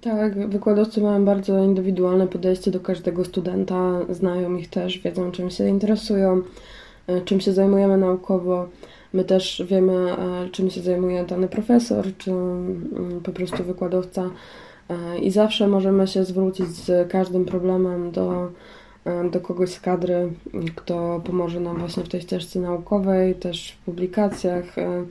[0.01, 5.67] Tak, wykładowcy mają bardzo indywidualne podejście do każdego studenta, znają ich też, wiedzą czym się
[5.67, 6.41] interesują,
[7.09, 8.67] y, czym się zajmujemy naukowo.
[9.13, 9.93] My też wiemy,
[10.45, 14.29] y, czym się zajmuje dany profesor, czy mm, po prostu wykładowca
[15.21, 18.51] i zawsze możemy się zwrócić z każdym problemem do
[19.31, 20.29] do kogoś z kadry,
[20.75, 24.77] kto pomoże nam właśnie w tej ścieżce naukowej, też w publikacjach.
[24.77, 25.05] E,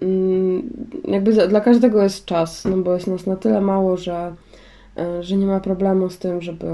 [0.00, 0.62] mm,
[1.08, 4.34] jakby dla każdego jest czas, no bo jest nas na tyle mało, że
[5.20, 6.66] że nie ma problemu z tym, żeby,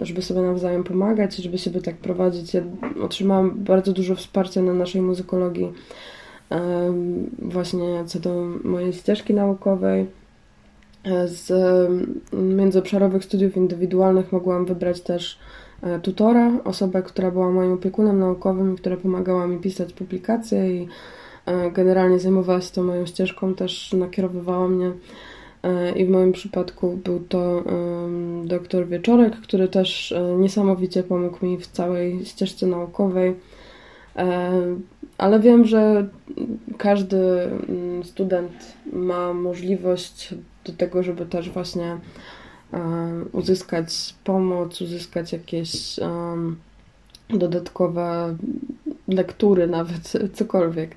[0.00, 2.54] żeby sobie nawzajem pomagać, żeby siebie tak prowadzić.
[2.54, 2.62] Ja
[3.02, 5.72] otrzymałam bardzo dużo wsparcia na naszej muzykologii
[7.38, 10.06] właśnie co do mojej ścieżki naukowej.
[11.26, 11.52] Z
[12.32, 15.38] międzyobszarowych studiów indywidualnych mogłam wybrać też
[15.82, 20.88] e, tutora, osobę, która była moim opiekunem naukowym i która pomagała mi pisać publikacje i
[21.46, 24.92] e, generalnie zajmowała się tą moją ścieżką, też nakierowywała mnie
[25.62, 27.62] e, i w moim przypadku był to
[28.44, 33.34] doktor Wieczorek, który też niesamowicie pomógł mi w całej ścieżce naukowej.
[35.18, 36.08] Ale wiem, że
[36.78, 40.34] każdy mm, student ma możliwość
[40.66, 41.98] do tego, żeby też właśnie
[43.32, 46.00] uzyskać pomoc, uzyskać jakieś
[47.30, 48.36] dodatkowe
[49.08, 50.96] lektury, nawet cokolwiek,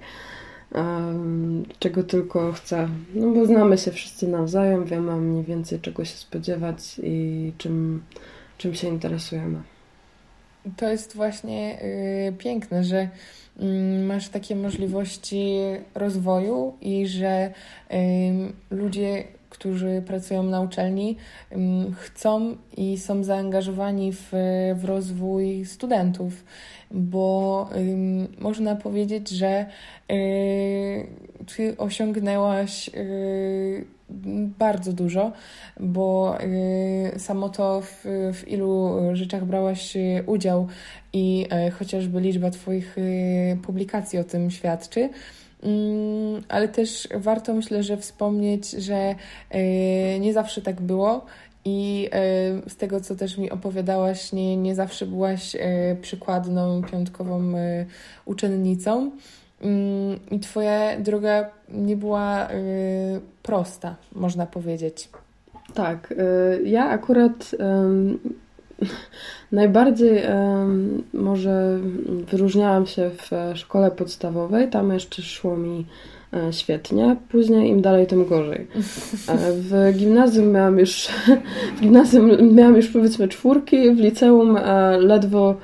[1.79, 2.89] czego tylko chce.
[3.15, 8.03] No bo znamy się wszyscy nawzajem, wiemy mniej więcej czego się spodziewać i czym,
[8.57, 9.61] czym się interesujemy.
[10.77, 11.79] To jest właśnie
[12.25, 13.09] yy, piękne, że
[13.59, 15.57] yy, masz takie możliwości
[15.95, 17.53] rozwoju i że
[17.89, 17.97] yy,
[18.71, 19.23] ludzie
[19.59, 21.17] którzy pracują na uczelni,
[21.95, 24.31] chcą i są zaangażowani w,
[24.75, 26.43] w rozwój studentów,
[26.91, 27.69] bo
[28.39, 29.65] można powiedzieć, że
[30.11, 31.07] y,
[31.55, 33.85] ty osiągnęłaś y,
[34.59, 35.31] bardzo dużo,
[35.79, 36.37] bo
[37.15, 40.67] y, samo to w, w ilu rzeczach brałaś udział
[41.13, 41.47] i
[41.79, 42.95] chociażby liczba Twoich
[43.63, 45.09] publikacji o tym świadczy.
[45.63, 49.15] Mm, ale też warto myślę, że wspomnieć, że
[49.49, 51.25] e, nie zawsze tak było
[51.65, 55.59] i e, z tego, co też mi opowiadałaś, nie, nie zawsze byłaś e,
[56.01, 57.53] przykładną, piątkową
[58.25, 59.11] uczennicą.
[59.61, 62.47] Mm, I Twoja droga nie była
[63.43, 65.09] prosta, można powiedzieć.
[65.73, 66.13] Tak,
[66.63, 67.55] ja akurat
[69.51, 70.21] Najbardziej
[71.13, 71.79] może
[72.31, 75.85] wyróżniałam się w szkole podstawowej, tam jeszcze szło mi
[76.33, 78.67] e, świetnie, później im dalej, tym gorzej.
[79.27, 81.07] E, w gimnazjum miałam już,
[81.77, 85.55] w gimnazjum miałam już powiedzmy czwórki, w liceum e, ledwo,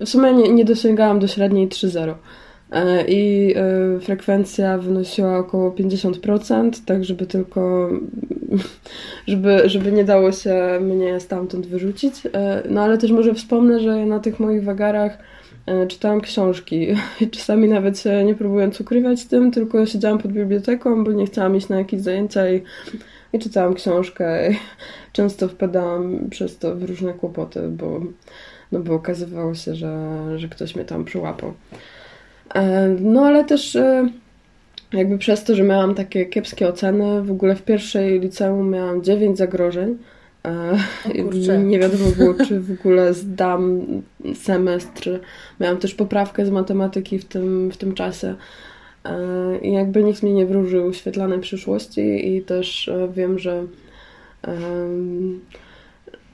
[0.00, 2.14] w sumie nie, nie dosięgałam do średniej 3-0.
[2.72, 7.90] E, i e, frekwencja wynosiła około 50%, tak żeby tylko,
[9.26, 12.14] żeby, żeby nie dało się mnie stamtąd wyrzucić.
[12.32, 15.18] E, no ale też może wspomnę, że na tych moich wagarach
[15.88, 16.86] czytałam książki.
[17.30, 21.68] Czasami nawet się nie próbując ukrywać tym, tylko siedziałam pod biblioteką, bo nie chciałam iść
[21.68, 22.62] na jakieś zajęcia i,
[23.32, 24.50] i czytałam książkę.
[25.12, 28.00] Często wpadałam przez to w różne kłopoty, bo,
[28.72, 31.52] no bo okazywało się, że, że ktoś mnie tam przyłapał.
[32.54, 34.08] E, no ale też e,
[34.92, 39.38] jakby przez to, że miałam takie kiepskie oceny, w ogóle w pierwszej liceum miałam 9
[39.38, 39.98] zagrożeń.
[40.44, 43.80] E, nie wiadomo było, czy w ogóle zdam
[44.34, 45.20] semestr.
[45.60, 48.34] Miałam też poprawkę z matematyki w tym, w tym czasie.
[49.62, 53.64] I jakby nikt mi nie wróżył świetlanej przyszłości i też wiem, że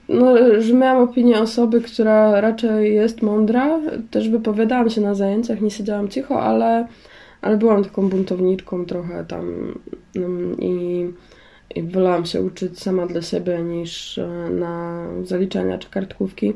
[0.09, 3.81] no, że miałam opinię osoby, która raczej jest mądra.
[4.11, 6.87] Też wypowiadałam się na zajęciach, nie siedziałam cicho, ale,
[7.43, 9.75] ale byłam taką buntowniczką trochę tam
[10.17, 11.07] mm, i,
[11.75, 16.53] i wolałam się uczyć sama dla siebie niż e, na zaliczenia czy kartkówki.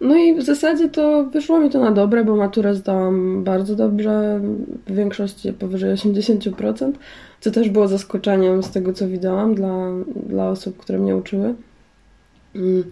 [0.00, 4.40] No i w zasadzie to wyszło mi to na dobre, bo maturę zdałam bardzo dobrze,
[4.86, 6.92] w większości powyżej 80%,
[7.40, 9.90] co też było zaskoczeniem z tego, co widziałam dla,
[10.26, 11.54] dla osób, które mnie uczyły.
[12.54, 12.84] Mm.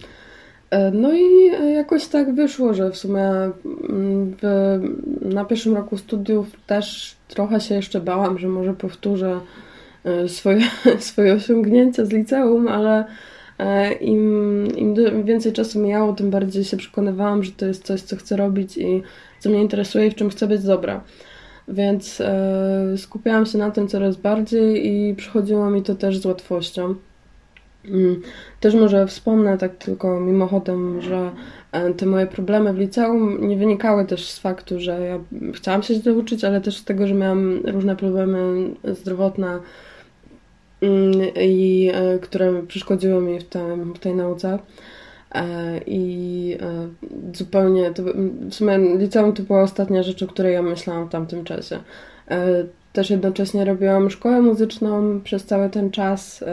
[0.70, 4.78] E, no i jakoś tak wyszło, że w sumie mm, w,
[5.22, 9.40] na pierwszym roku studiów też trochę się jeszcze bałam, że może powtórzę
[10.04, 10.62] e, swoje,
[10.98, 13.04] swoje osiągnięcia z liceum, ale
[14.00, 18.36] Im, Im więcej czasu mijało, tym bardziej się przekonywałam, że to jest coś, co chcę
[18.36, 19.02] robić i
[19.40, 21.04] co mnie interesuje i w czym chcę być dobra.
[21.68, 26.94] Więc e, skupiałam się na tym coraz bardziej i przychodziło mi to też z łatwością.
[27.84, 28.22] Mm,
[28.60, 31.30] też może wspomnę tak tylko mimochodem, że
[31.72, 35.18] e, te moje problemy w liceum nie wynikały też z faktu, że ja
[35.54, 36.14] chciałam się źle
[36.48, 39.58] ale też z tego, że miałam różne problemy zdrowotne,
[41.40, 44.58] i e, które przeszkodziły mi w, tym, w tej nauce.
[45.34, 46.88] E, I e,
[47.36, 48.02] zupełnie, to,
[48.50, 51.78] w sumie liceum to była ostatnia rzecz, o której ja myślałam w tamtym czasie.
[52.92, 56.44] Też jednocześnie robiłam szkołę muzyczną przez cały ten czas,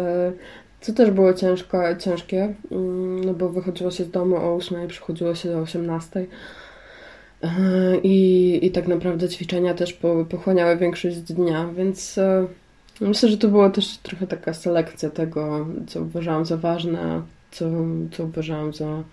[0.81, 4.87] co też było ciężko, ciężkie, mm, no bo wychodziło się z domu o 8 i
[4.87, 6.25] przychodziło się o 18.
[8.03, 9.99] I, I tak naprawdę ćwiczenia też
[10.29, 12.19] pochłaniały większość dnia, więc
[13.01, 17.21] Myślę, że to była też trochę taka selekcja tego, co uważałam za ważne,
[17.51, 17.65] co,
[18.11, 19.03] co uważałam za,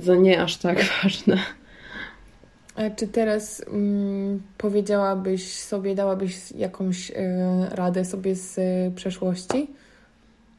[0.00, 1.38] za nie aż tak ważne.
[2.76, 7.14] A czy teraz mm, powiedziałabyś sobie, dałabyś jakąś y,
[7.70, 9.70] radę sobie z y, przeszłości?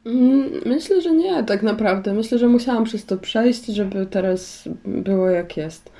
[0.06, 2.14] Mm, myślę, że nie, tak naprawdę.
[2.14, 5.90] Myślę, że musiałam przez to przejść, żeby teraz było jak jest.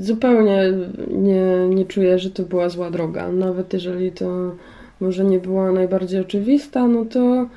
[0.00, 0.72] Zupełnie
[1.10, 3.32] nie, nie czuję, że to była zła droga.
[3.32, 4.56] Nawet jeżeli to
[5.00, 7.48] może nie była najbardziej oczywista, no to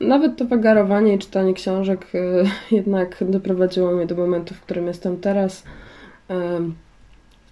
[0.00, 2.44] nawet to wagarowanie i czytanie książek e,
[2.76, 5.64] jednak doprowadziło mnie do momentu, w którym jestem teraz.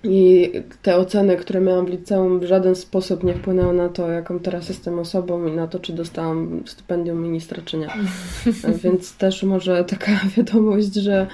[0.05, 0.53] I
[0.83, 4.69] te oceny, które miałam w liceum, w żaden sposób nie wpłynęły na to, jaką teraz
[4.69, 7.89] jestem osobą i na to, czy dostałam stypendium ministra, czy nie.
[8.85, 11.27] Więc też może taka wiadomość, że e,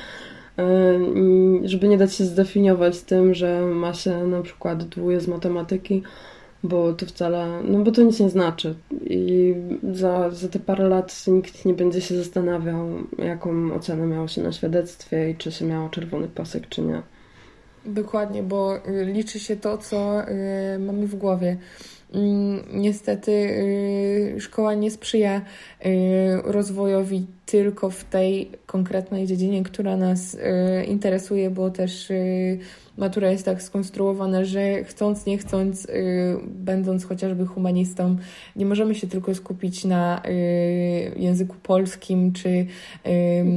[1.64, 6.03] żeby nie dać się zdefiniować tym, że ma się na przykład dwóje z matematyki,
[6.62, 8.74] bo to wcale, no bo to nic nie znaczy.
[9.05, 9.55] I
[9.92, 12.88] za, za te parę lat nikt nie będzie się zastanawiał,
[13.18, 17.03] jaką ocenę miało się na świadectwie i czy się miało czerwony pasek, czy nie.
[17.86, 21.56] Dokładnie, bo y, liczy się to, co y, mamy w głowie.
[22.14, 25.42] Mm, niestety y, szkoła nie sprzyja
[26.44, 30.36] rozwojowi tylko w tej konkretnej dziedzinie, która nas
[30.86, 32.12] interesuje, bo też
[32.97, 35.95] matura jest tak skonstruowana, że chcąc, nie chcąc, yy,
[36.47, 38.16] będąc chociażby humanistą,
[38.57, 42.66] nie możemy się tylko skupić na yy, języku polskim, czy...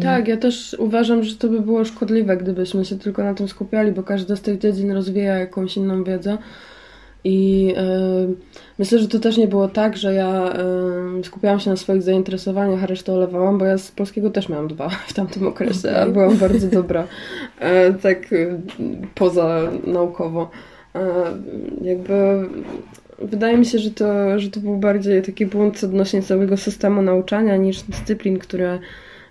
[0.01, 3.91] Tak, ja też uważam, że to by było szkodliwe, gdybyśmy się tylko na tym skupiali,
[3.91, 6.37] bo każda z tych dziedzin rozwija jakąś inną wiedzę.
[7.25, 8.35] I yy,
[8.79, 10.53] myślę, że to też nie było tak, że ja
[11.15, 14.67] yy, skupiałam się na swoich zainteresowaniach, a resztę olewałam, bo ja z polskiego też miałam
[14.67, 16.01] dwa w tamtym okresie, okay.
[16.01, 17.07] a byłam bardzo dobra,
[17.61, 18.27] yy, tak
[19.15, 20.49] poza naukowo.
[21.81, 22.13] jakby
[23.19, 27.57] wydaje mi się, że to, że to był bardziej taki błąd odnośnie całego systemu nauczania
[27.57, 28.79] niż dyscyplin, które,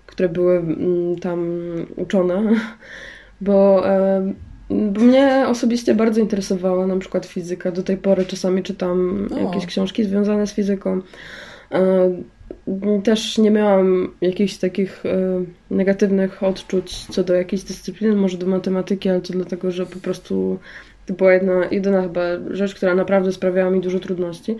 [0.05, 1.61] które były mm, tam
[1.95, 2.43] uczone,
[3.41, 3.83] bo
[4.69, 7.71] mnie osobiście bardzo interesowała na przykład fizyka.
[7.71, 9.39] Do tej pory czasami czytam o.
[9.39, 11.01] jakieś książki związane z fizyką.
[11.71, 12.11] E,
[13.03, 19.09] też nie miałam jakichś takich e, negatywnych odczuć co do jakiejś dyscypliny, może do matematyki,
[19.09, 20.59] ale to dlatego, że po prostu
[21.05, 24.57] to była jedna, jedyna chyba rzecz, która naprawdę sprawiała mi dużo trudności.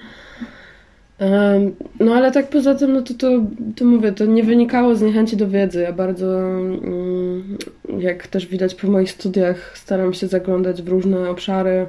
[1.99, 3.27] No ale tak poza tym, no to, to,
[3.75, 5.81] to mówię, to nie wynikało z niechęci do wiedzy.
[5.81, 7.57] Ja bardzo, mm,
[7.99, 11.85] jak też widać po moich studiach, staram się zaglądać w różne obszary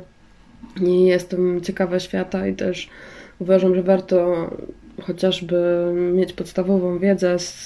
[0.82, 2.90] i jestem ciekawa świata i też
[3.38, 4.50] uważam, że warto
[5.02, 7.64] chociażby mieć podstawową wiedzę z,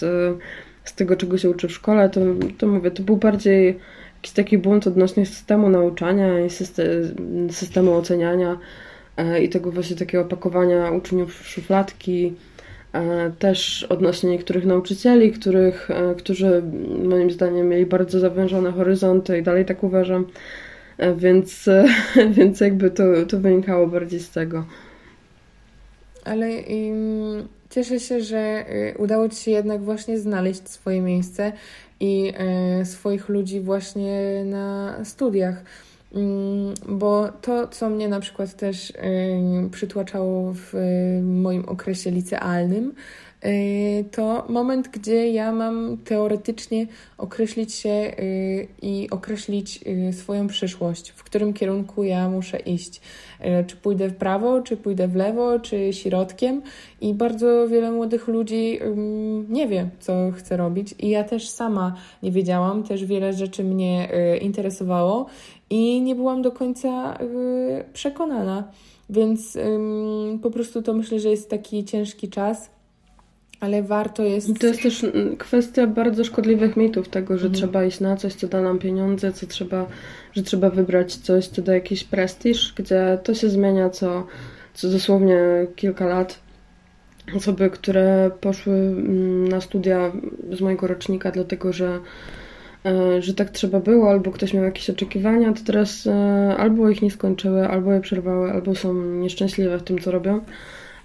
[0.84, 2.10] z tego, czego się uczy w szkole.
[2.10, 2.20] To,
[2.58, 3.78] to mówię, to był bardziej
[4.16, 6.50] jakiś taki bunt odnośnie systemu nauczania i
[7.50, 8.58] systemu oceniania
[9.42, 12.34] i tego właśnie takiego opakowania uczniów szufladki,
[12.92, 16.62] e, też odnośnie niektórych nauczycieli, których, e, którzy
[17.04, 20.26] moim zdaniem mieli bardzo zawężone horyzonty i dalej tak uważam,
[21.16, 21.68] więc,
[22.36, 24.64] więc jakby to, to wynikało bardziej z tego.
[26.24, 28.64] Ale um, cieszę się, że
[28.98, 31.52] udało Ci się jednak właśnie znaleźć swoje miejsce
[32.00, 32.32] i
[32.80, 35.64] y, swoich ludzi właśnie na studiach
[36.88, 38.92] bo to, co mnie na przykład też
[39.70, 40.74] przytłaczało w
[41.22, 42.94] moim okresie licealnym,
[43.44, 46.86] y, to moment, gdzie ja mam teoretycznie
[47.18, 53.00] określić się y, i określić y, swoją przyszłość, w którym kierunku ja muszę iść.
[53.66, 56.62] Czy pójdę w prawo, czy pójdę w lewo, czy środkiem.
[57.00, 58.78] I bardzo wiele młodych ludzi
[59.48, 60.94] nie wie, co chce robić.
[60.98, 64.08] I ja też sama nie wiedziałam, też wiele rzeczy mnie
[64.40, 65.26] interesowało
[65.70, 68.68] i nie byłam do końca y, przekonana.
[69.10, 69.58] Więc
[70.42, 72.70] po prostu to myślę, że jest taki ciężki czas,
[73.60, 74.60] ale warto jest.
[74.60, 77.54] To jest też mm, kwestia bardzo szkodliwych mitów tego, że mhm.
[77.54, 79.86] trzeba iść na coś, co da nam pieniądze, co trzeba,
[80.32, 84.26] że trzeba wybrać coś, co da jakiś prestiż, gdzie to się zmienia co,
[84.74, 85.38] co dosłownie
[85.76, 86.38] kilka lat.
[87.36, 90.12] Osoby, które poszły mm, na studia
[90.52, 92.00] z mojego rocznika, dlatego że
[93.18, 97.10] że tak trzeba było, albo ktoś miał jakieś oczekiwania, to teraz e, albo ich nie
[97.10, 100.40] skończyły, albo je przerwały, albo są nieszczęśliwe w tym, co robią.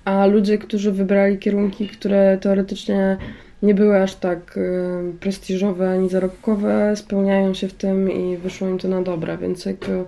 [0.05, 3.17] A ludzie, którzy wybrali kierunki, które teoretycznie
[3.63, 4.61] nie były aż tak e,
[5.19, 10.05] prestiżowe ani zarobkowe, spełniają się w tym i wyszło im to na dobre, więc jakby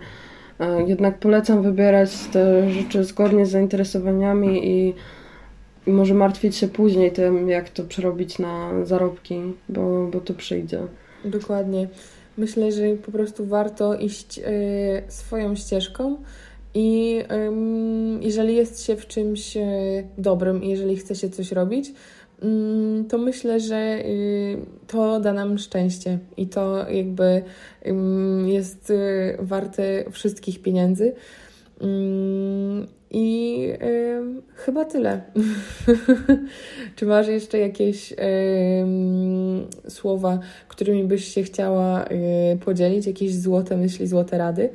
[0.87, 4.93] jednak polecam wybierać te rzeczy zgodnie z zainteresowaniami i,
[5.87, 10.79] i może martwić się później tym, jak to przerobić na zarobki, bo, bo to przyjdzie.
[11.25, 11.87] Dokładnie.
[12.37, 14.43] Myślę, że po prostu warto iść y,
[15.07, 16.17] swoją ścieżką
[16.73, 17.19] I
[18.21, 19.63] jeżeli jest się w czymś e,
[20.17, 21.91] dobrym, jeżeli chce się coś robić,
[23.09, 24.57] to myślę, że y,
[24.87, 27.43] to da nam szczęście i to jakby
[28.45, 31.13] jest y, warte wszystkich pieniędzy.
[33.11, 34.21] I y,
[34.55, 35.21] chyba tyle.
[36.95, 38.15] Czy masz jeszcze jakieś y,
[39.89, 43.07] słowa, którymi byś się chciała y, podzielić?
[43.07, 44.69] Jakieś złote myśli, złote rady?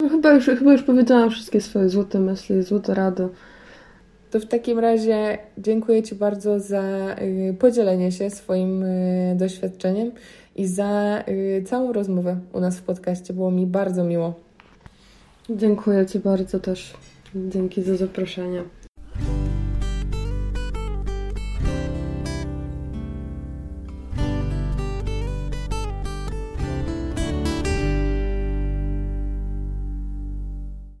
[0.00, 3.28] No, chyba, już, chyba już powiedziałam wszystkie swoje złote myśli, złote rady.
[4.30, 7.16] To w takim razie dziękuję Ci bardzo za
[7.50, 10.12] y, podzielenie się swoim y, doświadczeniem
[10.56, 11.24] i za
[11.66, 13.34] całą rozmowę u nas w podcaście.
[13.34, 14.34] Było mi bardzo miło.
[15.50, 16.94] Dziękuję Ci bardzo też.
[17.34, 18.64] Dzięki za zaproszenie.